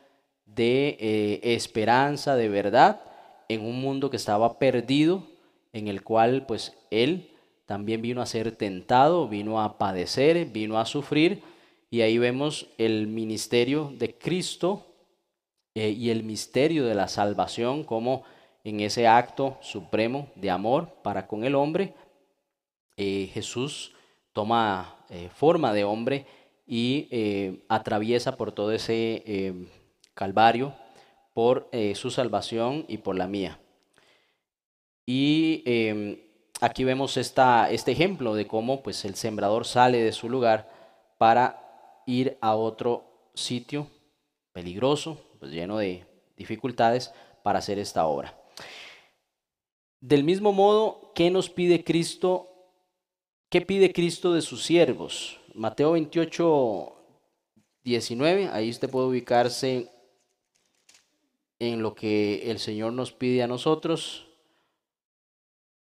de 0.46 0.96
eh, 1.00 1.40
esperanza, 1.54 2.34
de 2.34 2.48
verdad, 2.48 3.00
en 3.48 3.64
un 3.64 3.80
mundo 3.80 4.10
que 4.10 4.16
estaba 4.16 4.58
perdido, 4.58 5.26
en 5.72 5.88
el 5.88 6.02
cual 6.02 6.44
pues 6.46 6.76
Él 6.90 7.33
también 7.66 8.02
vino 8.02 8.20
a 8.20 8.26
ser 8.26 8.56
tentado, 8.56 9.28
vino 9.28 9.60
a 9.60 9.78
padecer, 9.78 10.46
vino 10.46 10.78
a 10.78 10.84
sufrir, 10.84 11.42
y 11.90 12.02
ahí 12.02 12.18
vemos 12.18 12.66
el 12.76 13.06
ministerio 13.06 13.92
de 13.96 14.18
Cristo 14.18 14.84
eh, 15.74 15.90
y 15.90 16.10
el 16.10 16.24
misterio 16.24 16.84
de 16.86 16.94
la 16.94 17.08
salvación 17.08 17.84
como 17.84 18.24
en 18.64 18.80
ese 18.80 19.06
acto 19.06 19.58
supremo 19.60 20.28
de 20.34 20.50
amor 20.50 20.88
para 21.02 21.26
con 21.26 21.44
el 21.44 21.54
hombre, 21.54 21.94
eh, 22.96 23.30
Jesús 23.32 23.92
toma 24.32 25.04
eh, 25.08 25.28
forma 25.34 25.72
de 25.72 25.84
hombre 25.84 26.26
y 26.66 27.60
atraviesa 27.68 28.36
por 28.36 28.52
todo 28.52 28.72
ese 28.72 29.68
calvario 30.14 30.74
por 31.34 31.68
su 31.94 32.10
salvación 32.10 32.86
y 32.88 32.98
por 32.98 33.16
la 33.16 33.28
mía. 33.28 33.60
Y 35.04 35.62
em, 35.66 36.23
aquí 36.64 36.82
vemos 36.84 37.16
esta, 37.16 37.70
este 37.70 37.92
ejemplo 37.92 38.34
de 38.34 38.46
cómo 38.46 38.82
pues, 38.82 39.04
el 39.04 39.14
sembrador 39.14 39.66
sale 39.66 40.02
de 40.02 40.12
su 40.12 40.28
lugar 40.30 40.70
para 41.18 42.02
ir 42.06 42.38
a 42.40 42.54
otro 42.54 43.30
sitio 43.34 43.88
peligroso, 44.52 45.18
pues, 45.38 45.52
lleno 45.52 45.76
de 45.76 46.06
dificultades, 46.36 47.12
para 47.42 47.58
hacer 47.58 47.78
esta 47.78 48.06
obra. 48.06 48.34
Del 50.00 50.24
mismo 50.24 50.52
modo, 50.52 51.12
¿qué 51.14 51.30
nos 51.30 51.50
pide 51.50 51.84
Cristo? 51.84 52.48
¿Qué 53.50 53.60
pide 53.60 53.92
Cristo 53.92 54.32
de 54.32 54.40
sus 54.40 54.64
siervos? 54.64 55.40
Mateo 55.54 55.92
28, 55.92 56.92
19, 57.84 58.48
ahí 58.48 58.70
usted 58.70 58.88
puede 58.88 59.08
ubicarse 59.08 59.90
en 61.58 61.82
lo 61.82 61.94
que 61.94 62.50
el 62.50 62.58
Señor 62.58 62.94
nos 62.94 63.12
pide 63.12 63.42
a 63.42 63.46
nosotros 63.46 64.26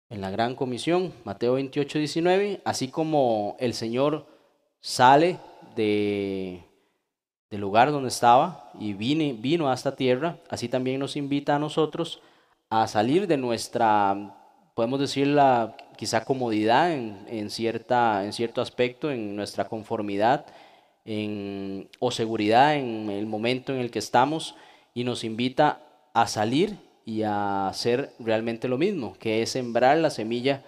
en 0.10 0.22
la 0.22 0.32
gran 0.32 0.56
comisión, 0.56 1.14
Mateo 1.24 1.54
28, 1.54 2.00
19, 2.00 2.62
así 2.66 2.88
como 2.88 3.56
el 3.60 3.74
Señor 3.74 4.26
sale 4.82 5.38
de, 5.76 6.64
del 7.50 7.62
lugar 7.62 7.92
donde 7.92 8.10
estaba 8.10 8.72
y 8.80 8.94
vino 8.94 9.70
a 9.70 9.74
esta 9.74 9.96
tierra, 9.96 10.38
así 10.50 10.68
también 10.68 11.00
nos 11.00 11.16
invita 11.16 11.56
a 11.56 11.60
nosotros 11.60 12.22
a 12.70 12.88
salir 12.88 13.28
de 13.28 13.38
nuestra, 13.38 14.36
podemos 14.74 15.00
decir, 15.00 15.28
la 15.28 15.76
quizá 15.96 16.26
comodidad 16.26 16.92
en, 16.92 17.50
cierta, 17.50 18.26
en 18.26 18.34
cierto 18.34 18.62
aspecto, 18.62 19.12
en 19.12 19.36
nuestra 19.36 19.68
conformidad 19.68 20.46
en, 21.06 21.90
o 22.00 22.12
seguridad 22.12 22.76
en 22.76 23.10
el 23.10 23.26
momento 23.26 23.74
en 23.74 23.80
el 23.80 23.92
que 23.92 24.00
estamos 24.00 24.56
y 24.94 25.04
nos 25.04 25.24
invita 25.24 25.82
a 26.14 26.28
salir 26.28 26.78
y 27.10 27.24
a 27.24 27.68
hacer 27.68 28.14
realmente 28.20 28.68
lo 28.68 28.78
mismo, 28.78 29.16
que 29.18 29.42
es 29.42 29.50
sembrar 29.50 29.98
la 29.98 30.12
semilla 30.12 30.64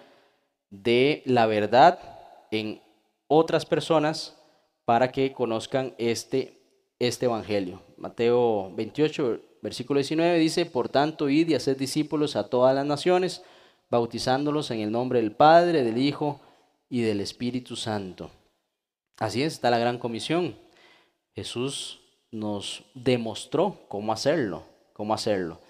de 0.70 1.22
la 1.24 1.46
verdad 1.46 2.00
en 2.50 2.82
otras 3.28 3.64
personas 3.64 4.36
para 4.84 5.12
que 5.12 5.32
conozcan 5.32 5.94
este, 5.98 6.58
este 6.98 7.26
Evangelio. 7.26 7.80
Mateo 7.96 8.74
28, 8.74 9.40
versículo 9.62 9.98
19 9.98 10.36
dice, 10.40 10.66
por 10.66 10.88
tanto, 10.88 11.28
id 11.28 11.48
y 11.48 11.54
haced 11.54 11.76
discípulos 11.76 12.34
a 12.34 12.48
todas 12.48 12.74
las 12.74 12.86
naciones, 12.86 13.44
bautizándolos 13.88 14.72
en 14.72 14.80
el 14.80 14.90
nombre 14.90 15.20
del 15.20 15.30
Padre, 15.30 15.84
del 15.84 15.98
Hijo 15.98 16.40
y 16.88 17.02
del 17.02 17.20
Espíritu 17.20 17.76
Santo. 17.76 18.32
Así 19.18 19.44
es, 19.44 19.52
está 19.52 19.70
la 19.70 19.78
gran 19.78 19.98
comisión. 19.98 20.56
Jesús 21.36 22.00
nos 22.32 22.82
demostró 22.94 23.78
cómo 23.86 24.12
hacerlo, 24.12 24.64
cómo 24.92 25.14
hacerlo. 25.14 25.60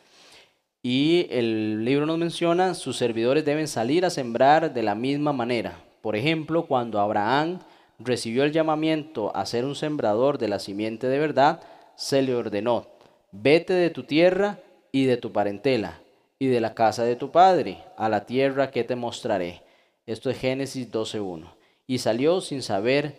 Y 0.83 1.29
el 1.31 1.85
libro 1.85 2.07
nos 2.07 2.19
menciona, 2.19 2.75
sus 2.75 2.97
servidores 2.97 3.45
deben 3.45 3.69
salir 3.69 4.05
a 4.05 4.11
sembrar 4.11 4.75
de 4.75 4.83
la 4.83 4.97
misma 4.97 5.33
manera. 5.33 5.79
Por 6.01 6.17
ejemplo, 6.17 6.67
cuando 6.67 6.99
Abraham 6.99 7.61
recibió 8.01 8.43
el 8.43 8.53
llamamiento 8.53 9.35
a 9.37 9.47
ser 9.47 9.65
un 9.65 9.77
sembrador 9.77 10.39
de 10.39 10.49
la 10.49 10.59
simiente 10.59 11.07
de 11.07 11.21
verdad, 11.21 11.61
se 11.95 12.21
le 12.23 12.35
ordenó, 12.35 12.89
vete 13.31 13.75
de 13.75 13.91
tu 13.91 14.03
tierra 14.03 14.59
y 14.91 15.05
de 15.05 15.17
tu 15.17 15.31
parentela 15.31 16.01
y 16.41 16.49
de 16.49 16.61
la 16.61 16.75
casa 16.75 17.05
de 17.05 17.15
tu 17.15 17.31
padre 17.31 17.79
a 17.97 18.09
la 18.09 18.27
tierra 18.27 18.73
que 18.73 18.83
te 18.83 18.97
mostraré. 18.97 19.63
Esto 20.07 20.31
es 20.31 20.39
Génesis 20.39 20.91
12.1. 20.91 21.47
Y 21.87 21.99
salió 21.99 22.41
sin 22.41 22.63
saber 22.63 23.19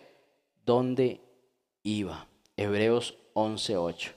dónde 0.66 1.22
iba. 1.84 2.28
Hebreos 2.58 3.16
11.8. 3.34 4.12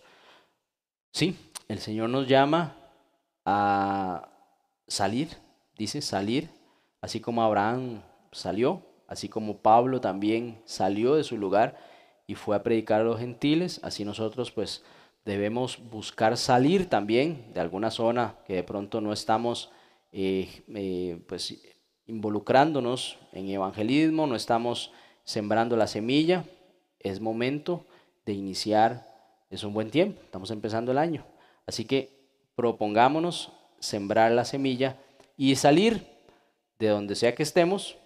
Sí, 1.13 1.37
el 1.69 1.79
Señor 1.79 2.11
nos 2.11 2.27
llama 2.27 2.77
a 3.47 4.29
salir, 4.89 5.31
dice 5.79 6.03
salir, 6.03 6.51
así 7.01 7.21
como 7.21 7.43
Abraham 7.43 8.03
salió, 8.33 8.83
así 9.07 9.29
como 9.29 9.59
Pablo 9.59 10.01
también 10.01 10.61
salió 10.65 11.15
de 11.15 11.25
su 11.25 11.39
lugar 11.39 11.79
y 12.27 12.35
fue 12.35 12.57
a 12.57 12.63
predicar 12.65 13.01
a 13.01 13.05
los 13.05 13.21
gentiles, 13.21 13.81
así 13.85 14.05
nosotros 14.05 14.51
pues 14.51 14.85
debemos 15.25 15.79
buscar 15.91 16.37
salir 16.37 16.89
también 16.89 17.53
de 17.55 17.61
alguna 17.61 17.91
zona 17.91 18.35
que 18.47 18.55
de 18.55 18.63
pronto 18.65 19.01
no 19.01 19.13
estamos 19.13 19.71
eh, 20.13 20.65
eh, 20.75 21.23
pues 21.29 21.57
involucrándonos 22.07 23.19
en 23.33 23.49
evangelismo, 23.49 24.27
no 24.27 24.35
estamos 24.35 24.93
sembrando 25.25 25.77
la 25.77 25.87
semilla, 25.87 26.45
es 26.99 27.21
momento 27.21 27.87
de 28.25 28.33
iniciar, 28.33 29.07
es 29.51 29.63
un 29.63 29.73
buen 29.73 29.91
tiempo, 29.91 30.21
estamos 30.25 30.51
empezando 30.51 30.91
el 30.91 30.99
año, 30.99 31.25
así 31.65 31.85
que 31.85 32.16
propongámonos 32.57 33.53
sembrar 33.79 34.33
la 34.33 34.45
semilla 34.45 34.99
y 35.37 35.55
salir 35.55 36.05
de 36.81 36.89
donde 36.89 37.15
sea 37.15 37.35
que 37.35 37.45
estemos 37.45 37.97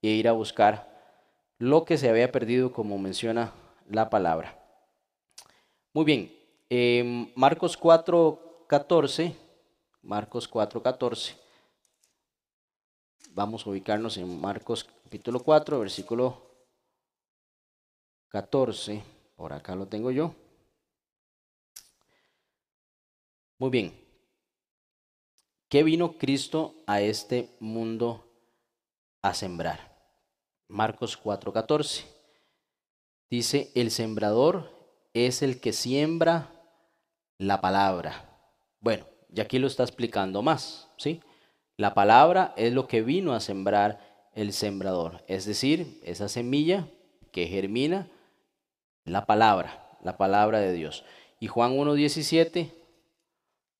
e 0.00 0.08
ir 0.08 0.28
a 0.28 0.32
buscar 0.32 0.88
lo 1.58 1.84
que 1.84 1.98
se 1.98 2.08
había 2.08 2.32
perdido 2.32 2.72
como 2.72 2.98
menciona 2.98 3.52
la 3.90 4.08
palabra. 4.08 4.56
Muy 5.92 6.04
bien, 6.04 6.32
eh, 6.70 7.32
Marcos 7.34 7.78
4.14, 7.78 9.34
Marcos 10.02 10.50
4.14, 10.50 11.34
vamos 13.32 13.66
a 13.66 13.70
ubicarnos 13.70 14.16
en 14.16 14.40
Marcos 14.40 14.88
capítulo 15.02 15.40
4, 15.40 15.80
versículo 15.80 16.42
14, 18.28 19.02
por 19.34 19.52
acá 19.52 19.74
lo 19.74 19.86
tengo 19.86 20.10
yo. 20.10 20.34
Muy 23.58 23.70
bien. 23.70 23.92
¿Qué 25.68 25.82
vino 25.82 26.16
Cristo 26.16 26.76
a 26.86 27.00
este 27.00 27.56
mundo 27.58 28.24
a 29.20 29.34
sembrar? 29.34 29.96
Marcos 30.68 31.20
4:14. 31.20 32.04
Dice, 33.28 33.72
el 33.74 33.90
sembrador 33.90 34.70
es 35.12 35.42
el 35.42 35.60
que 35.60 35.72
siembra 35.72 36.52
la 37.36 37.60
palabra. 37.60 38.40
Bueno, 38.78 39.06
ya 39.28 39.42
aquí 39.42 39.58
lo 39.58 39.66
está 39.66 39.82
explicando 39.82 40.40
más, 40.40 40.88
¿sí? 40.96 41.20
La 41.76 41.94
palabra 41.94 42.54
es 42.56 42.72
lo 42.72 42.86
que 42.86 43.02
vino 43.02 43.34
a 43.34 43.40
sembrar 43.40 44.28
el 44.34 44.52
sembrador, 44.52 45.24
es 45.26 45.46
decir, 45.46 46.00
esa 46.04 46.28
semilla 46.28 46.88
que 47.32 47.48
germina 47.48 48.08
la 49.04 49.26
palabra, 49.26 49.98
la 50.02 50.16
palabra 50.16 50.60
de 50.60 50.72
Dios. 50.72 51.04
Y 51.40 51.48
Juan 51.48 51.76
1.17 51.76 52.77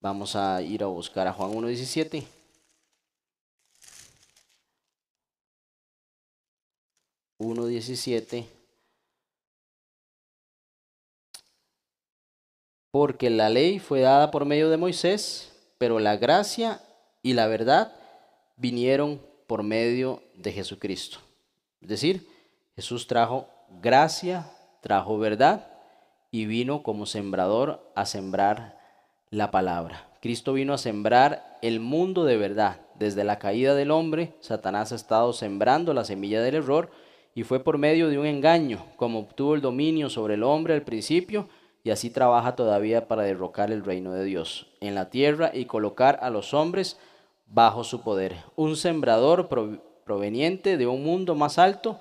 Vamos 0.00 0.36
a 0.36 0.62
ir 0.62 0.82
a 0.82 0.86
buscar 0.86 1.26
a 1.26 1.32
Juan 1.32 1.52
1.17. 1.52 2.24
Porque 12.90 13.30
la 13.30 13.48
ley 13.50 13.78
fue 13.78 14.00
dada 14.00 14.30
por 14.30 14.44
medio 14.44 14.70
de 14.70 14.76
Moisés, 14.76 15.52
pero 15.78 15.98
la 15.98 16.16
gracia 16.16 16.80
y 17.22 17.34
la 17.34 17.46
verdad 17.46 17.94
vinieron 18.56 19.20
por 19.46 19.62
medio 19.62 20.22
de 20.34 20.52
Jesucristo. 20.52 21.18
Es 21.80 21.88
decir, 21.88 22.28
Jesús 22.76 23.06
trajo 23.06 23.48
gracia, 23.80 24.50
trajo 24.80 25.18
verdad 25.18 25.70
y 26.30 26.46
vino 26.46 26.82
como 26.82 27.06
sembrador 27.06 27.90
a 27.94 28.06
sembrar 28.06 28.77
la 29.30 29.50
palabra. 29.50 30.08
Cristo 30.20 30.52
vino 30.52 30.72
a 30.74 30.78
sembrar 30.78 31.58
el 31.62 31.80
mundo 31.80 32.24
de 32.24 32.36
verdad. 32.36 32.80
Desde 32.98 33.24
la 33.24 33.38
caída 33.38 33.74
del 33.74 33.90
hombre, 33.90 34.34
Satanás 34.40 34.92
ha 34.92 34.96
estado 34.96 35.32
sembrando 35.32 35.94
la 35.94 36.04
semilla 36.04 36.42
del 36.42 36.56
error 36.56 36.90
y 37.34 37.44
fue 37.44 37.60
por 37.60 37.78
medio 37.78 38.08
de 38.08 38.18
un 38.18 38.26
engaño 38.26 38.84
como 38.96 39.20
obtuvo 39.20 39.54
el 39.54 39.60
dominio 39.60 40.10
sobre 40.10 40.34
el 40.34 40.42
hombre 40.42 40.74
al 40.74 40.82
principio 40.82 41.48
y 41.84 41.90
así 41.90 42.10
trabaja 42.10 42.56
todavía 42.56 43.06
para 43.06 43.22
derrocar 43.22 43.70
el 43.70 43.84
reino 43.84 44.12
de 44.12 44.24
Dios 44.24 44.66
en 44.80 44.94
la 44.96 45.10
tierra 45.10 45.52
y 45.54 45.66
colocar 45.66 46.18
a 46.22 46.30
los 46.30 46.52
hombres 46.52 46.98
bajo 47.46 47.84
su 47.84 48.02
poder. 48.02 48.36
Un 48.56 48.76
sembrador 48.76 49.48
proveniente 50.04 50.76
de 50.76 50.86
un 50.86 51.04
mundo 51.04 51.36
más 51.36 51.58
alto, 51.58 52.00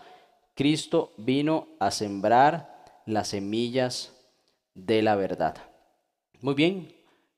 Cristo 0.56 1.14
vino 1.18 1.68
a 1.80 1.92
sembrar 1.92 2.84
las 3.06 3.28
semillas 3.30 4.14
de 4.74 5.04
la 5.04 5.16
verdad. 5.16 5.56
Muy 6.42 6.56
bien, 6.56 6.97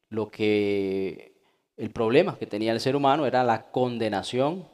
lo 0.09 0.29
que 0.29 1.33
el 1.77 1.91
problema 1.91 2.37
que 2.37 2.45
tenía 2.45 2.73
el 2.73 2.79
ser 2.79 2.95
humano 2.95 3.25
era 3.25 3.43
la 3.43 3.71
condenación 3.71 4.67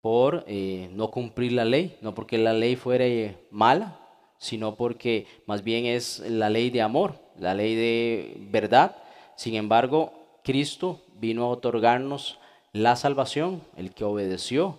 por 0.00 0.44
eh, 0.46 0.88
no 0.92 1.10
cumplir 1.10 1.52
la 1.52 1.64
ley, 1.64 1.96
no 2.00 2.14
porque 2.14 2.38
la 2.38 2.52
ley 2.52 2.76
fuera 2.76 3.04
mala, 3.50 4.00
sino 4.38 4.76
porque 4.76 5.26
más 5.46 5.62
bien 5.62 5.86
es 5.86 6.20
la 6.20 6.50
ley 6.50 6.70
de 6.70 6.82
amor, 6.82 7.14
la 7.38 7.54
ley 7.54 7.74
de 7.74 8.36
verdad. 8.50 8.96
Sin 9.36 9.54
embargo, 9.54 10.12
Cristo 10.44 11.00
vino 11.18 11.44
a 11.44 11.48
otorgarnos 11.48 12.38
la 12.72 12.96
salvación, 12.96 13.62
el 13.76 13.92
que 13.92 14.04
obedeció 14.04 14.78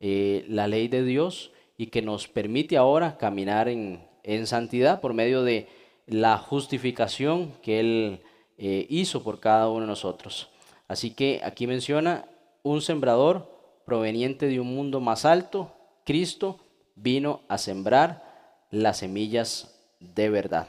eh, 0.00 0.44
la 0.48 0.68
ley 0.68 0.88
de 0.88 1.04
Dios 1.04 1.52
y 1.78 1.86
que 1.86 2.02
nos 2.02 2.28
permite 2.28 2.76
ahora 2.76 3.16
caminar 3.16 3.68
en, 3.68 4.06
en 4.24 4.46
santidad 4.46 5.00
por 5.00 5.14
medio 5.14 5.42
de 5.42 5.68
la 6.06 6.38
justificación 6.38 7.52
que 7.62 7.80
Él 7.80 8.20
eh, 8.58 8.86
hizo 8.88 9.22
por 9.22 9.40
cada 9.40 9.68
uno 9.68 9.82
de 9.82 9.86
nosotros. 9.86 10.48
Así 10.88 11.10
que 11.10 11.40
aquí 11.44 11.66
menciona 11.66 12.26
un 12.62 12.80
sembrador 12.80 13.56
proveniente 13.84 14.46
de 14.46 14.60
un 14.60 14.74
mundo 14.74 15.00
más 15.00 15.24
alto, 15.24 15.72
Cristo 16.04 16.60
vino 16.96 17.42
a 17.48 17.58
sembrar 17.58 18.24
las 18.70 18.98
semillas 18.98 19.78
de 20.00 20.28
verdad. 20.30 20.66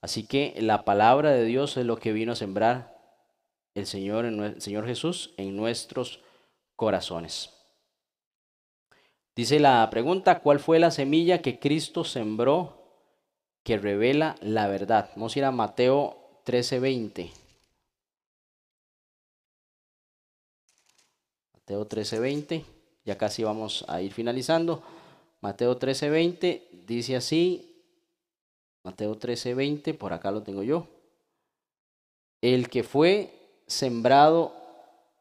Así 0.00 0.26
que 0.26 0.54
la 0.58 0.84
palabra 0.84 1.30
de 1.30 1.44
Dios 1.44 1.76
es 1.76 1.86
lo 1.86 1.96
que 1.96 2.12
vino 2.12 2.32
a 2.32 2.36
sembrar 2.36 2.98
el 3.74 3.86
Señor, 3.86 4.26
el 4.26 4.60
Señor 4.60 4.86
Jesús 4.86 5.32
en 5.36 5.56
nuestros 5.56 6.20
corazones. 6.76 7.50
Dice 9.34 9.60
la 9.60 9.88
pregunta, 9.90 10.40
¿cuál 10.40 10.58
fue 10.58 10.78
la 10.78 10.90
semilla 10.90 11.40
que 11.40 11.58
Cristo 11.58 12.04
sembró 12.04 12.82
que 13.62 13.78
revela 13.78 14.34
la 14.40 14.66
verdad? 14.66 15.10
Vamos 15.14 15.34
a 15.34 15.38
ir 15.38 15.44
a 15.46 15.50
Mateo 15.50 16.21
13:20. 16.44 17.30
Mateo 21.54 21.86
13:20, 21.86 22.64
ya 23.04 23.16
casi 23.16 23.44
vamos 23.44 23.84
a 23.88 24.00
ir 24.02 24.12
finalizando. 24.12 24.82
Mateo 25.40 25.78
13:20 25.78 26.62
dice 26.86 27.16
así, 27.16 27.72
Mateo 28.84 29.16
13, 29.16 29.54
20, 29.54 29.94
por 29.94 30.12
acá 30.12 30.32
lo 30.32 30.42
tengo 30.42 30.62
yo. 30.64 30.88
El 32.40 32.68
que 32.68 32.82
fue 32.82 33.32
sembrado 33.68 34.54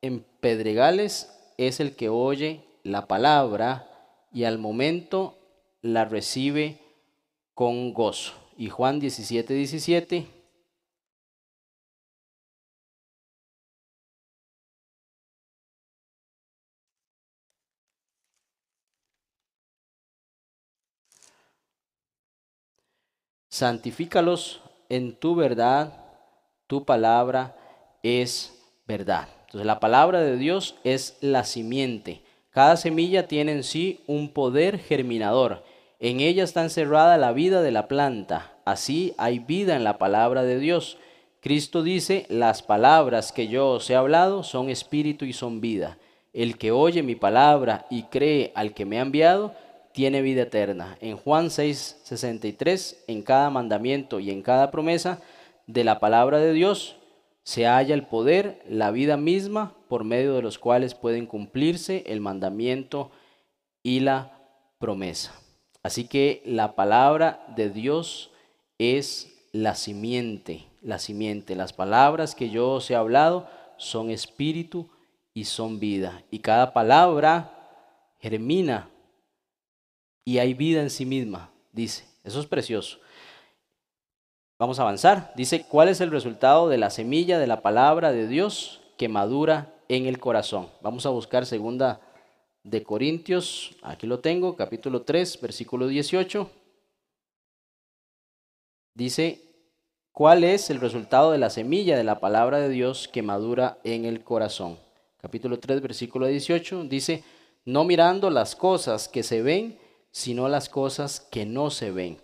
en 0.02 0.26
pedregales 0.40 1.32
es 1.58 1.80
el 1.80 1.96
que 1.96 2.10
oye 2.10 2.64
la 2.84 3.08
palabra 3.08 3.88
y 4.34 4.46
al 4.46 4.58
momento 4.58 5.38
la 5.84 6.06
recibe 6.06 6.80
con 7.54 7.94
gozo. 7.94 8.34
Y 8.58 8.70
Juan 8.70 9.00
17, 9.00 9.54
17. 9.54 10.41
Santifícalos 23.52 24.62
en 24.88 25.14
tu 25.14 25.36
verdad, 25.36 26.06
tu 26.68 26.86
palabra 26.86 27.54
es 28.02 28.58
verdad. 28.88 29.28
Entonces 29.42 29.66
la 29.68 29.82
palabra 29.82 30.22
de 30.22 30.38
Dios 30.38 30.76
es 30.86 31.18
la 31.20 31.44
simiente. 31.44 32.22
Cada 32.52 32.78
semilla 32.78 33.28
tiene 33.28 33.52
en 33.52 33.64
sí 33.64 34.00
un 34.08 34.30
poder 34.30 34.80
germinador. 34.80 35.66
En 36.00 36.22
ella 36.22 36.46
está 36.46 36.64
encerrada 36.64 37.18
la 37.18 37.34
vida 37.34 37.62
de 37.62 37.72
la 37.72 37.90
planta. 37.90 38.54
Así 38.64 39.14
hay 39.18 39.40
vida 39.40 39.76
en 39.76 39.84
la 39.84 39.98
palabra 39.98 40.44
de 40.44 40.58
Dios. 40.58 40.98
Cristo 41.42 41.84
dice, 41.84 42.28
las 42.30 42.62
palabras 42.62 43.34
que 43.34 43.50
yo 43.50 43.72
os 43.72 43.90
he 43.90 43.96
hablado 43.98 44.44
son 44.44 44.70
espíritu 44.70 45.26
y 45.26 45.34
son 45.34 45.60
vida. 45.60 45.98
El 46.32 46.58
que 46.58 46.72
oye 46.72 47.04
mi 47.04 47.16
palabra 47.16 47.86
y 47.90 48.04
cree 48.04 48.54
al 48.56 48.74
que 48.74 48.86
me 48.86 48.98
ha 48.98 49.02
enviado, 49.02 49.54
tiene 49.94 50.22
vida 50.22 50.44
eterna. 50.44 50.98
En 51.02 51.18
Juan 51.18 51.50
6, 51.50 52.02
63, 52.04 53.04
en 53.08 53.24
cada 53.24 53.50
mandamiento 53.50 54.20
y 54.20 54.32
en 54.32 54.42
cada 54.42 54.72
promesa 54.72 55.22
de 55.68 55.84
la 55.84 56.00
palabra 56.00 56.40
de 56.40 56.54
Dios, 56.54 56.98
se 57.44 57.66
halla 57.66 57.94
el 57.94 58.06
poder, 58.06 58.62
la 58.70 58.92
vida 58.92 59.18
misma, 59.18 59.74
por 59.88 60.04
medio 60.04 60.36
de 60.36 60.42
los 60.42 60.60
cuales 60.60 60.96
pueden 60.96 61.26
cumplirse 61.26 62.04
el 62.08 62.22
mandamiento 62.22 63.12
y 63.84 64.02
la 64.02 64.40
promesa. 64.80 65.34
Así 65.84 66.08
que 66.08 66.42
la 66.46 66.76
palabra 66.76 67.44
de 67.56 67.70
Dios 67.70 68.32
es 68.78 69.34
la 69.52 69.76
simiente, 69.76 70.66
la 70.82 71.00
simiente. 71.00 71.56
Las 71.56 71.74
palabras 71.74 72.36
que 72.36 72.50
yo 72.50 72.72
os 72.74 72.90
he 72.92 72.96
hablado 72.96 73.48
son 73.78 74.12
espíritu 74.12 74.90
y 75.34 75.46
son 75.46 75.80
vida. 75.80 76.24
Y 76.30 76.40
cada 76.40 76.74
palabra 76.74 78.16
germina 78.20 78.90
y 80.26 80.38
hay 80.40 80.54
vida 80.54 80.82
en 80.82 80.90
sí 80.90 81.06
misma, 81.06 81.52
dice. 81.72 82.06
Eso 82.24 82.40
es 82.40 82.46
precioso. 82.46 83.00
Vamos 84.60 84.78
a 84.78 84.84
avanzar. 84.84 85.34
Dice, 85.36 85.66
¿cuál 85.68 85.90
es 85.90 86.02
el 86.02 86.12
resultado 86.12 86.70
de 86.70 86.78
la 86.78 86.92
semilla 86.92 87.40
de 87.40 87.48
la 87.48 87.62
palabra 87.62 88.12
de 88.12 88.28
Dios 88.28 88.82
que 88.98 89.10
madura 89.10 89.74
en 89.90 90.06
el 90.06 90.20
corazón? 90.20 90.70
Vamos 90.82 91.06
a 91.08 91.10
buscar 91.10 91.48
segunda 91.48 92.00
de 92.64 92.84
Corintios, 92.84 93.76
aquí 93.82 94.06
lo 94.06 94.20
tengo, 94.20 94.56
capítulo 94.56 95.02
3, 95.02 95.42
versículo 95.42 95.88
18. 95.88 96.48
Dice, 98.94 99.42
¿cuál 100.12 100.44
es 100.44 100.70
el 100.70 100.80
resultado 100.80 101.32
de 101.32 101.40
la 101.40 101.50
semilla 101.50 101.98
de 101.98 102.04
la 102.04 102.20
palabra 102.20 102.60
de 102.60 102.70
Dios 102.70 103.08
que 103.08 103.24
madura 103.24 103.80
en 103.84 104.06
el 104.06 104.24
corazón? 104.24 104.78
Capítulo 105.20 105.60
3, 105.60 105.82
versículo 105.82 106.28
18 106.28 106.84
dice, 106.84 107.24
no 107.66 107.84
mirando 107.84 108.30
las 108.30 108.56
cosas 108.56 109.08
que 109.08 109.24
se 109.24 109.42
ven, 109.42 109.80
sino 110.12 110.50
las 110.50 110.70
cosas 110.70 111.20
que 111.20 111.46
no 111.46 111.70
se 111.70 111.92
ven 111.92 112.22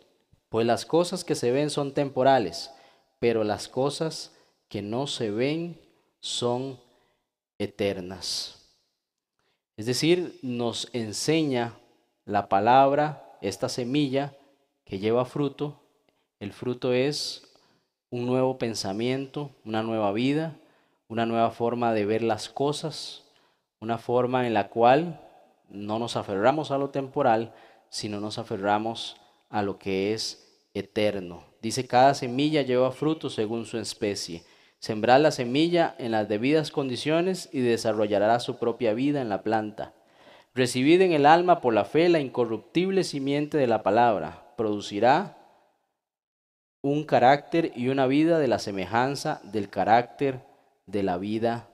pues 0.49 0.65
las 0.65 0.85
cosas 0.85 1.23
que 1.23 1.35
se 1.35 1.51
ven 1.51 1.69
son 1.69 1.93
temporales, 1.93 2.71
pero 3.19 3.43
las 3.43 3.67
cosas 3.67 4.33
que 4.69 4.81
no 4.81 5.07
se 5.07 5.31
ven 5.31 5.79
son 6.19 6.79
eternas. 7.57 8.75
Es 9.75 9.85
decir, 9.85 10.39
nos 10.41 10.89
enseña 10.93 11.73
la 12.25 12.49
palabra, 12.49 13.38
esta 13.41 13.69
semilla 13.69 14.33
que 14.85 14.99
lleva 14.99 15.25
fruto. 15.25 15.79
El 16.39 16.53
fruto 16.53 16.93
es 16.93 17.43
un 18.09 18.25
nuevo 18.25 18.57
pensamiento, 18.57 19.51
una 19.65 19.83
nueva 19.83 20.11
vida, 20.11 20.57
una 21.09 21.25
nueva 21.25 21.51
forma 21.51 21.93
de 21.93 22.05
ver 22.05 22.23
las 22.23 22.49
cosas, 22.49 23.25
una 23.79 23.97
forma 23.97 24.47
en 24.47 24.53
la 24.53 24.69
cual 24.69 25.21
no 25.69 25.99
nos 25.99 26.15
aferramos 26.15 26.71
a 26.71 26.77
lo 26.77 26.89
temporal, 26.89 27.53
sino 27.89 28.19
nos 28.19 28.38
aferramos 28.38 29.17
a 29.49 29.61
lo 29.61 29.79
que 29.79 30.13
es 30.13 30.47
eterno. 30.73 31.43
Dice, 31.61 31.88
cada 31.88 32.13
semilla 32.13 32.61
lleva 32.61 32.91
fruto 32.91 33.29
según 33.29 33.65
su 33.65 33.77
especie. 33.77 34.43
Sembrad 34.79 35.21
la 35.21 35.31
semilla 35.31 35.95
en 35.97 36.11
las 36.11 36.27
debidas 36.27 36.71
condiciones 36.71 37.49
y 37.51 37.61
desarrollará 37.61 38.39
su 38.39 38.57
propia 38.57 38.93
vida 38.93 39.21
en 39.21 39.29
la 39.29 39.41
planta. 39.41 39.93
Recibid 40.53 41.01
en 41.01 41.11
el 41.11 41.25
alma 41.25 41.61
por 41.61 41.73
la 41.73 41.85
fe 41.85 42.09
la 42.09 42.19
incorruptible 42.19 43.03
simiente 43.03 43.57
de 43.57 43.67
la 43.67 43.83
palabra. 43.83 44.53
Producirá 44.55 45.38
un 46.81 47.03
carácter 47.03 47.71
y 47.75 47.89
una 47.89 48.07
vida 48.07 48.39
de 48.39 48.47
la 48.47 48.59
semejanza 48.59 49.41
del 49.43 49.69
carácter 49.69 50.41
de 50.85 51.03
la 51.03 51.17
vida 51.17 51.69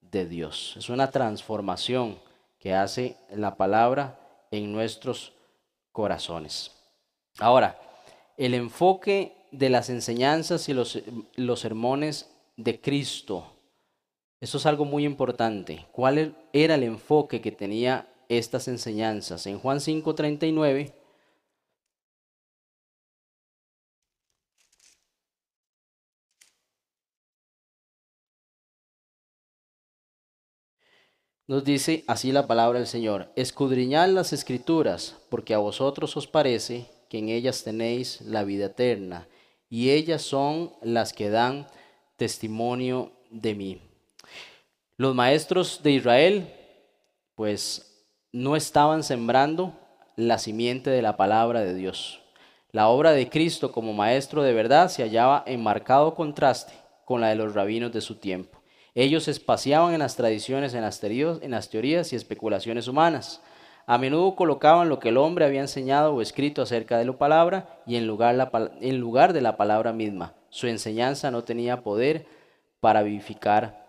de 0.00 0.26
Dios. 0.26 0.74
Es 0.76 0.88
una 0.88 1.10
transformación 1.10 2.18
que 2.58 2.74
hace 2.74 3.16
la 3.30 3.56
palabra 3.56 4.18
en 4.50 4.72
nuestros 4.72 5.35
corazones. 5.96 6.72
Ahora, 7.38 7.80
el 8.36 8.52
enfoque 8.52 9.32
de 9.50 9.70
las 9.70 9.88
enseñanzas 9.88 10.68
y 10.68 10.74
los, 10.74 11.02
los 11.36 11.60
sermones 11.60 12.28
de 12.58 12.78
Cristo. 12.78 13.46
Eso 14.38 14.58
es 14.58 14.66
algo 14.66 14.84
muy 14.84 15.06
importante. 15.06 15.86
¿Cuál 15.92 16.36
era 16.52 16.74
el 16.74 16.82
enfoque 16.82 17.40
que 17.40 17.50
tenía 17.50 18.06
estas 18.28 18.68
enseñanzas? 18.68 19.46
En 19.46 19.58
Juan 19.58 19.78
5:39 19.78 20.92
Nos 31.48 31.62
dice 31.62 32.02
así 32.08 32.32
la 32.32 32.48
palabra 32.48 32.80
del 32.80 32.88
Señor, 32.88 33.30
escudriñad 33.36 34.08
las 34.08 34.32
escrituras, 34.32 35.16
porque 35.28 35.54
a 35.54 35.58
vosotros 35.58 36.16
os 36.16 36.26
parece 36.26 36.86
que 37.08 37.18
en 37.18 37.28
ellas 37.28 37.62
tenéis 37.62 38.20
la 38.22 38.42
vida 38.42 38.66
eterna, 38.66 39.28
y 39.70 39.90
ellas 39.90 40.22
son 40.22 40.72
las 40.82 41.12
que 41.12 41.30
dan 41.30 41.68
testimonio 42.16 43.12
de 43.30 43.54
mí. 43.54 43.80
Los 44.96 45.14
maestros 45.14 45.84
de 45.84 45.92
Israel, 45.92 46.52
pues, 47.36 48.04
no 48.32 48.56
estaban 48.56 49.04
sembrando 49.04 49.78
la 50.16 50.38
simiente 50.38 50.90
de 50.90 51.02
la 51.02 51.16
palabra 51.16 51.60
de 51.60 51.74
Dios. 51.74 52.22
La 52.72 52.88
obra 52.88 53.12
de 53.12 53.30
Cristo 53.30 53.70
como 53.70 53.92
maestro 53.92 54.42
de 54.42 54.52
verdad 54.52 54.88
se 54.88 55.04
hallaba 55.04 55.44
en 55.46 55.62
marcado 55.62 56.16
contraste 56.16 56.72
con 57.04 57.20
la 57.20 57.28
de 57.28 57.36
los 57.36 57.54
rabinos 57.54 57.92
de 57.92 58.00
su 58.00 58.16
tiempo. 58.16 58.60
Ellos 58.96 59.28
espaciaban 59.28 59.94
en 59.94 60.00
las 60.00 60.16
tradiciones, 60.16 60.74
en 60.74 60.82
las, 60.82 61.00
en 61.04 61.50
las 61.52 61.70
teorías 61.70 62.12
y 62.12 62.16
especulaciones 62.16 62.88
humanas 62.88 63.40
a 63.86 63.98
menudo 63.98 64.34
colocaban 64.34 64.88
lo 64.88 64.98
que 64.98 65.10
el 65.10 65.16
hombre 65.16 65.44
había 65.44 65.60
enseñado 65.60 66.12
o 66.12 66.20
escrito 66.20 66.60
acerca 66.60 66.98
de 66.98 67.04
la 67.04 67.12
palabra 67.12 67.80
y 67.86 67.94
en 67.94 68.06
lugar, 68.06 68.50
en 68.80 68.98
lugar 68.98 69.32
de 69.32 69.40
la 69.40 69.56
palabra 69.56 69.92
misma. 69.92 70.34
Su 70.50 70.66
enseñanza 70.66 71.30
no 71.30 71.44
tenía 71.44 71.82
poder 71.82 72.26
para 72.80 73.02
vivificar 73.02 73.86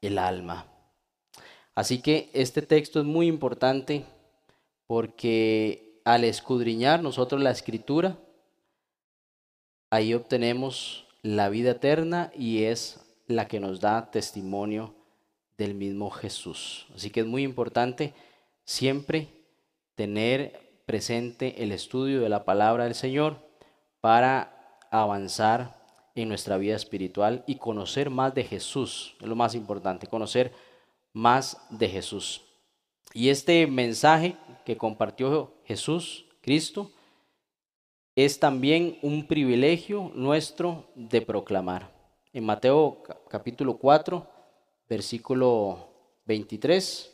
el 0.00 0.18
alma. 0.18 0.66
Así 1.74 2.00
que 2.00 2.30
este 2.34 2.62
texto 2.62 3.00
es 3.00 3.04
muy 3.04 3.26
importante 3.26 4.04
porque 4.86 6.00
al 6.04 6.22
escudriñar 6.22 7.02
nosotros 7.02 7.42
la 7.42 7.50
escritura, 7.50 8.16
ahí 9.90 10.14
obtenemos 10.14 11.08
la 11.22 11.48
vida 11.48 11.72
eterna 11.72 12.30
y 12.32 12.62
es 12.62 13.00
la 13.26 13.48
que 13.48 13.60
nos 13.60 13.80
da 13.80 14.10
testimonio 14.10 14.94
del 15.58 15.74
mismo 15.74 16.10
Jesús. 16.10 16.86
Así 16.94 17.10
que 17.10 17.20
es 17.20 17.26
muy 17.26 17.42
importante 17.42 18.14
siempre 18.64 19.28
tener 19.94 20.80
presente 20.86 21.62
el 21.62 21.72
estudio 21.72 22.20
de 22.20 22.28
la 22.28 22.44
palabra 22.44 22.84
del 22.84 22.94
Señor 22.94 23.38
para 24.00 24.78
avanzar 24.90 25.76
en 26.14 26.28
nuestra 26.28 26.56
vida 26.56 26.76
espiritual 26.76 27.44
y 27.46 27.56
conocer 27.56 28.10
más 28.10 28.34
de 28.34 28.44
Jesús. 28.44 29.16
Es 29.20 29.26
lo 29.26 29.36
más 29.36 29.54
importante, 29.54 30.06
conocer 30.06 30.52
más 31.12 31.58
de 31.70 31.88
Jesús. 31.88 32.42
Y 33.12 33.30
este 33.30 33.66
mensaje 33.66 34.36
que 34.64 34.76
compartió 34.76 35.54
Jesús, 35.64 36.26
Cristo, 36.40 36.90
es 38.14 38.38
también 38.38 38.98
un 39.02 39.26
privilegio 39.26 40.10
nuestro 40.14 40.90
de 40.94 41.20
proclamar 41.20 41.95
en 42.36 42.44
Mateo 42.44 43.02
capítulo 43.30 43.78
4, 43.78 44.26
versículo 44.90 45.88
23. 46.26 47.10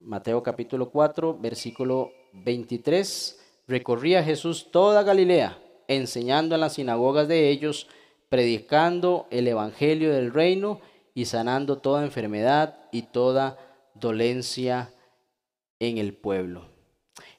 Mateo 0.00 0.42
capítulo 0.42 0.90
4, 0.90 1.38
versículo 1.40 2.12
23. 2.34 3.40
Recorría 3.66 4.22
Jesús 4.22 4.70
toda 4.70 5.02
Galilea, 5.02 5.58
enseñando 5.88 6.54
en 6.54 6.60
las 6.60 6.74
sinagogas 6.74 7.28
de 7.28 7.48
ellos, 7.48 7.88
predicando 8.34 9.28
el 9.30 9.46
evangelio 9.46 10.12
del 10.12 10.34
reino 10.34 10.80
y 11.14 11.26
sanando 11.26 11.78
toda 11.78 12.02
enfermedad 12.02 12.74
y 12.90 13.02
toda 13.02 13.56
dolencia 13.94 14.90
en 15.78 15.98
el 15.98 16.14
pueblo. 16.14 16.64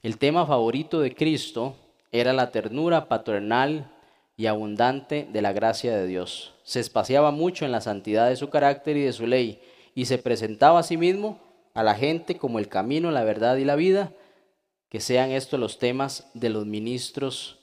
El 0.03 0.17
tema 0.17 0.45
favorito 0.45 1.01
de 1.01 1.13
Cristo 1.13 1.75
era 2.13 2.31
la 2.31 2.49
ternura 2.49 3.09
paternal 3.09 3.91
y 4.37 4.45
abundante 4.45 5.27
de 5.29 5.41
la 5.41 5.51
gracia 5.51 5.97
de 5.97 6.07
Dios. 6.07 6.53
Se 6.63 6.79
espaciaba 6.79 7.31
mucho 7.31 7.65
en 7.65 7.73
la 7.73 7.81
santidad 7.81 8.29
de 8.29 8.37
su 8.37 8.49
carácter 8.49 8.95
y 8.95 9.01
de 9.01 9.11
su 9.11 9.27
ley, 9.27 9.59
y 9.95 10.05
se 10.05 10.17
presentaba 10.17 10.79
a 10.79 10.83
sí 10.83 10.95
mismo 10.95 11.41
a 11.73 11.83
la 11.83 11.95
gente 11.95 12.37
como 12.37 12.57
el 12.57 12.69
camino, 12.69 13.11
la 13.11 13.25
verdad 13.25 13.57
y 13.57 13.65
la 13.65 13.75
vida, 13.75 14.13
que 14.87 15.01
sean 15.01 15.31
estos 15.31 15.59
los 15.59 15.77
temas 15.77 16.31
de 16.33 16.47
los 16.47 16.65
ministros 16.65 17.59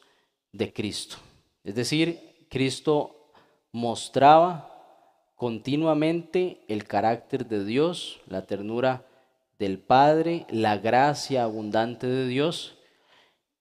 de 0.52 0.70
Cristo. 0.70 1.16
Es 1.64 1.74
decir, 1.74 2.32
Cristo 2.50 3.21
mostraba 3.72 4.68
continuamente 5.34 6.60
el 6.68 6.86
carácter 6.86 7.48
de 7.48 7.64
Dios, 7.64 8.20
la 8.26 8.46
ternura 8.46 9.06
del 9.58 9.78
Padre, 9.78 10.46
la 10.50 10.78
gracia 10.78 11.44
abundante 11.44 12.06
de 12.06 12.28
Dios 12.28 12.78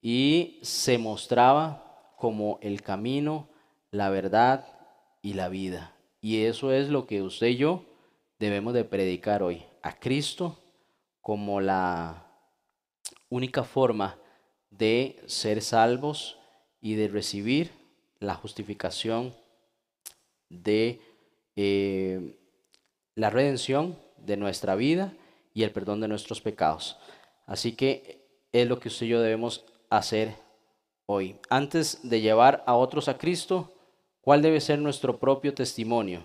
y 0.00 0.58
se 0.62 0.98
mostraba 0.98 2.14
como 2.16 2.58
el 2.62 2.82
camino, 2.82 3.48
la 3.90 4.10
verdad 4.10 4.66
y 5.22 5.34
la 5.34 5.48
vida. 5.48 5.94
Y 6.20 6.44
eso 6.44 6.72
es 6.72 6.88
lo 6.88 7.06
que 7.06 7.22
usted 7.22 7.48
y 7.48 7.56
yo 7.56 7.84
debemos 8.38 8.74
de 8.74 8.84
predicar 8.84 9.42
hoy, 9.42 9.64
a 9.82 9.98
Cristo 9.98 10.58
como 11.20 11.60
la 11.60 12.26
única 13.28 13.64
forma 13.64 14.18
de 14.70 15.22
ser 15.26 15.62
salvos 15.62 16.38
y 16.80 16.94
de 16.94 17.08
recibir 17.08 17.70
la 18.18 18.34
justificación 18.34 19.34
de 20.52 21.00
eh, 21.56 22.36
la 23.14 23.30
redención 23.30 23.98
de 24.18 24.36
nuestra 24.36 24.74
vida 24.74 25.12
y 25.54 25.64
el 25.64 25.72
perdón 25.72 26.00
de 26.00 26.08
nuestros 26.08 26.40
pecados. 26.40 26.98
Así 27.46 27.72
que 27.72 28.24
es 28.52 28.68
lo 28.68 28.78
que 28.78 28.88
usted 28.88 29.06
y 29.06 29.10
yo 29.10 29.20
debemos 29.20 29.64
hacer 29.90 30.34
hoy. 31.06 31.36
Antes 31.50 32.00
de 32.02 32.20
llevar 32.20 32.62
a 32.66 32.74
otros 32.74 33.08
a 33.08 33.18
Cristo, 33.18 33.72
¿cuál 34.20 34.42
debe 34.42 34.60
ser 34.60 34.78
nuestro 34.78 35.18
propio 35.18 35.54
testimonio? 35.54 36.24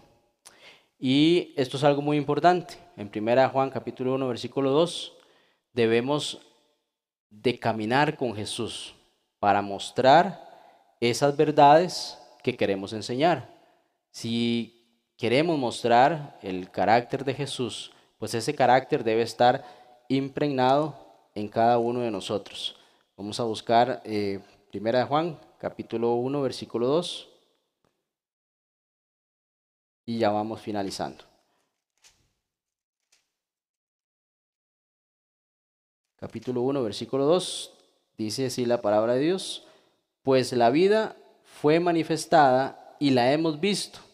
Y 1.00 1.54
esto 1.58 1.78
es 1.78 1.84
algo 1.84 2.02
muy 2.02 2.18
importante. 2.18 2.76
En 2.96 3.12
1 3.14 3.50
Juan 3.50 3.70
capítulo 3.70 4.16
1 4.16 4.28
versículo 4.28 4.72
2 4.72 5.14
debemos 5.74 6.42
de 7.30 7.60
caminar 7.60 8.18
con 8.18 8.36
Jesús 8.36 8.96
para 9.40 9.62
mostrar 9.62 10.44
esas 11.00 11.38
verdades 11.38 12.18
que 12.44 12.56
queremos 12.56 12.94
enseñar. 12.94 13.57
Si 14.18 14.84
queremos 15.16 15.60
mostrar 15.60 16.40
el 16.42 16.72
carácter 16.72 17.24
de 17.24 17.36
Jesús, 17.36 17.92
pues 18.18 18.34
ese 18.34 18.56
carácter 18.56 19.04
debe 19.04 19.22
estar 19.22 19.64
impregnado 20.08 20.96
en 21.36 21.48
cada 21.48 21.78
uno 21.78 22.00
de 22.00 22.10
nosotros. 22.10 22.76
Vamos 23.16 23.40
a 23.40 23.44
buscar 23.44 24.02
eh, 24.06 24.40
Primera 24.72 24.98
de 24.98 25.06
Juan, 25.06 25.40
capítulo 25.60 26.16
1, 26.16 26.42
versículo 26.42 26.88
2. 26.88 27.30
Y 30.08 30.18
ya 30.18 30.32
vamos 30.32 30.62
finalizando. 30.62 31.24
Capítulo 36.16 36.64
1, 36.64 36.82
versículo 36.82 37.26
2. 37.26 37.72
Dice 38.18 38.48
así 38.48 38.66
la 38.66 38.82
palabra 38.82 39.14
de 39.14 39.20
Dios. 39.20 39.68
Pues 40.24 40.54
la 40.54 40.72
vida 40.72 41.16
fue 41.44 41.80
manifestada 41.80 42.96
y 43.00 43.12
la 43.12 43.32
hemos 43.32 43.60
visto 43.60 44.07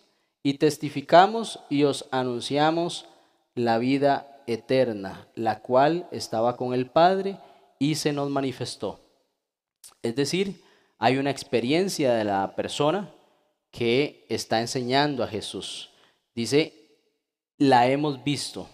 y 0.44 0.56
testificamos 0.56 1.60
y 1.70 1.84
os 1.86 2.06
anunciamos 2.12 3.06
la 3.56 3.78
vida 3.78 4.44
eterna, 4.46 5.28
la 5.36 5.62
cual 5.62 6.08
estaba 6.12 6.58
con 6.58 6.74
el 6.74 6.88
Padre 6.88 7.38
y 7.80 7.96
se 7.96 8.12
nos 8.12 8.30
manifestó. 8.30 9.00
Es 10.02 10.16
decir, 10.16 10.62
hay 11.00 11.18
una 11.18 11.32
experiencia 11.32 12.14
de 12.14 12.26
la 12.26 12.56
persona 12.56 13.10
que 13.72 14.26
está 14.30 14.60
enseñando 14.62 15.24
a 15.24 15.28
Jesús. 15.28 15.90
Dice, 16.36 16.74
la 17.58 17.88
hemos 17.88 18.24
visto 18.24 18.68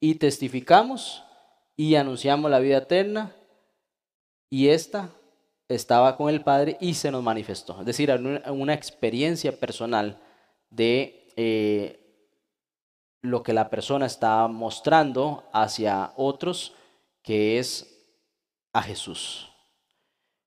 y 0.00 0.14
testificamos 0.16 1.22
y 1.76 1.96
anunciamos 1.96 2.50
la 2.50 2.60
vida 2.60 2.78
eterna 2.78 3.34
y 4.50 4.68
esta 4.68 5.10
estaba 5.68 6.16
con 6.16 6.30
el 6.30 6.42
Padre 6.42 6.76
y 6.80 6.94
se 6.94 7.10
nos 7.10 7.22
manifestó. 7.22 7.78
Es 7.80 7.86
decir, 7.86 8.10
una, 8.10 8.74
experiencia 8.74 9.52
personal 9.52 10.18
de 10.70 11.32
eh, 11.36 11.98
lo 13.22 13.42
que 13.42 13.52
la 13.52 13.70
persona 13.70 14.06
está 14.06 14.46
mostrando 14.48 15.44
hacia 15.52 16.12
otros, 16.16 16.74
que 17.22 17.58
es 17.58 17.98
a 18.72 18.82
Jesús. 18.82 19.50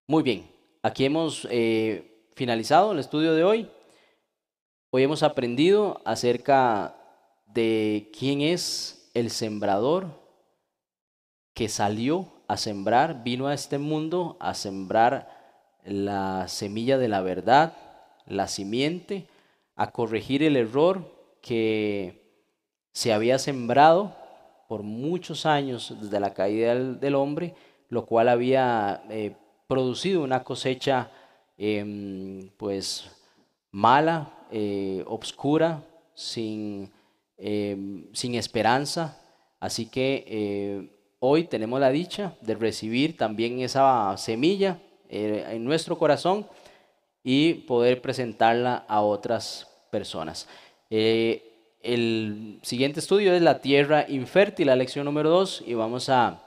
Muy 0.08 0.24
bien, 0.24 0.50
aquí 0.84 1.06
hemos 1.06 1.48
eh, 1.50 2.30
finalizado 2.36 2.92
el 2.92 3.00
estudio 3.00 3.34
de 3.34 3.44
hoy. 3.44 3.70
Hoy 4.90 5.04
hemos 5.04 5.24
aprendido 5.24 6.02
acerca 6.06 6.96
de 7.46 8.12
quién 8.18 8.42
es 8.42 9.10
el 9.14 9.30
sembrador 9.30 10.08
que 11.54 11.70
salió 11.70 12.28
a 12.48 12.58
sembrar, 12.58 13.24
vino 13.24 13.48
a 13.48 13.54
este 13.54 13.78
mundo 13.78 14.38
a 14.40 14.54
sembrar 14.54 15.30
la 15.84 16.48
semilla 16.48 16.98
de 16.98 17.08
la 17.08 17.22
verdad, 17.22 17.74
la 18.26 18.48
simiente, 18.48 19.28
a 19.82 19.92
corregir 19.92 20.44
el 20.44 20.58
error 20.58 21.04
que 21.42 22.22
se 22.94 23.12
había 23.14 23.40
sembrado 23.40 24.16
por 24.68 24.84
muchos 24.84 25.48
años 25.48 25.96
desde 26.00 26.20
la 26.20 26.36
caída 26.36 26.76
del, 26.76 27.16
hombre, 27.16 27.56
lo 27.90 28.06
cual 28.06 28.30
había 28.30 29.02
eh, 29.10 29.36
producido 29.68 30.22
una 30.22 30.44
cosecha 30.44 31.10
em, 31.58 32.52
pues 32.58 33.10
mala, 33.72 34.32
eh, 34.52 35.04
obscura, 35.08 35.84
sin, 36.14 36.92
em, 37.38 38.06
sin 38.14 38.36
esperanza. 38.36 39.20
Así 39.60 39.88
que 39.88 40.24
eh, 40.28 40.92
hoy 41.20 41.46
tenemos 41.46 41.80
la 41.80 41.90
dicha 41.90 42.36
de 42.42 42.54
recibir 42.54 43.18
también 43.18 43.62
esa 43.62 44.16
semilla 44.18 44.80
en 45.10 45.66
nuestro 45.66 45.98
corazón 45.98 46.46
y 47.24 47.54
poder 47.66 48.00
presentarla 48.02 48.86
a 48.88 49.02
otras 49.02 49.66
personas. 49.66 49.71
El 50.90 52.60
siguiente 52.62 53.00
estudio 53.00 53.34
es 53.34 53.42
la 53.42 53.60
tierra 53.60 54.06
infértil, 54.08 54.68
la 54.68 54.76
lección 54.76 55.06
número 55.06 55.30
2, 55.30 55.64
y 55.66 55.74
vamos 55.74 56.10
a 56.10 56.42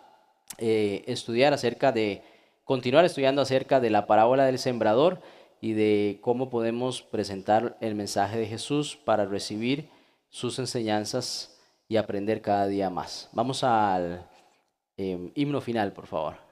eh, 0.59 1.03
estudiar 1.07 1.53
acerca 1.53 1.90
de, 1.90 2.22
continuar 2.64 3.05
estudiando 3.05 3.42
acerca 3.42 3.80
de 3.80 3.90
la 3.90 4.07
parábola 4.07 4.47
del 4.47 4.59
sembrador 4.59 5.20
y 5.61 5.72
de 5.72 6.18
cómo 6.20 6.51
podemos 6.51 7.03
presentar 7.03 7.76
el 7.80 7.95
mensaje 7.95 8.38
de 8.38 8.47
Jesús 8.47 8.97
para 8.97 9.24
recibir 9.26 9.88
sus 10.30 10.59
enseñanzas 10.59 11.59
y 11.88 11.97
aprender 11.97 12.40
cada 12.40 12.66
día 12.66 12.90
más. 12.90 13.28
Vamos 13.32 13.64
al 13.64 14.26
eh, 14.97 15.32
himno 15.34 15.61
final, 15.61 15.92
por 15.92 16.07
favor. 16.07 16.43